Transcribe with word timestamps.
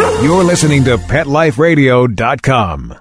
You're 0.00 0.44
listening 0.44 0.84
to 0.84 0.96
PetLifeRadio.com. 0.96 2.94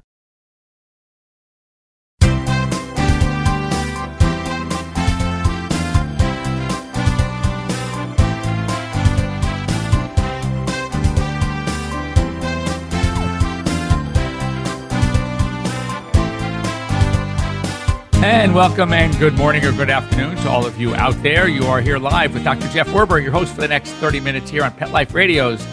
And 18.22 18.54
welcome 18.54 18.92
and 18.92 19.18
good 19.18 19.36
morning 19.36 19.64
or 19.64 19.72
good 19.72 19.90
afternoon 19.90 20.36
to 20.38 20.50
all 20.50 20.66
of 20.66 20.78
you 20.78 20.94
out 20.96 21.14
there. 21.24 21.48
You 21.48 21.64
are 21.68 21.80
here 21.80 21.98
live 21.98 22.34
with 22.34 22.44
Dr. 22.44 22.68
Jeff 22.70 22.90
Werber, 22.90 23.24
your 23.24 23.32
host 23.32 23.56
for 23.56 23.62
the 23.62 23.70
next 23.70 23.92
30 23.92 24.20
minutes 24.20 24.52
here 24.52 24.66
on 24.66 24.74
Pet 24.74 24.92
Life 24.92 25.14
Radio's 25.14 25.66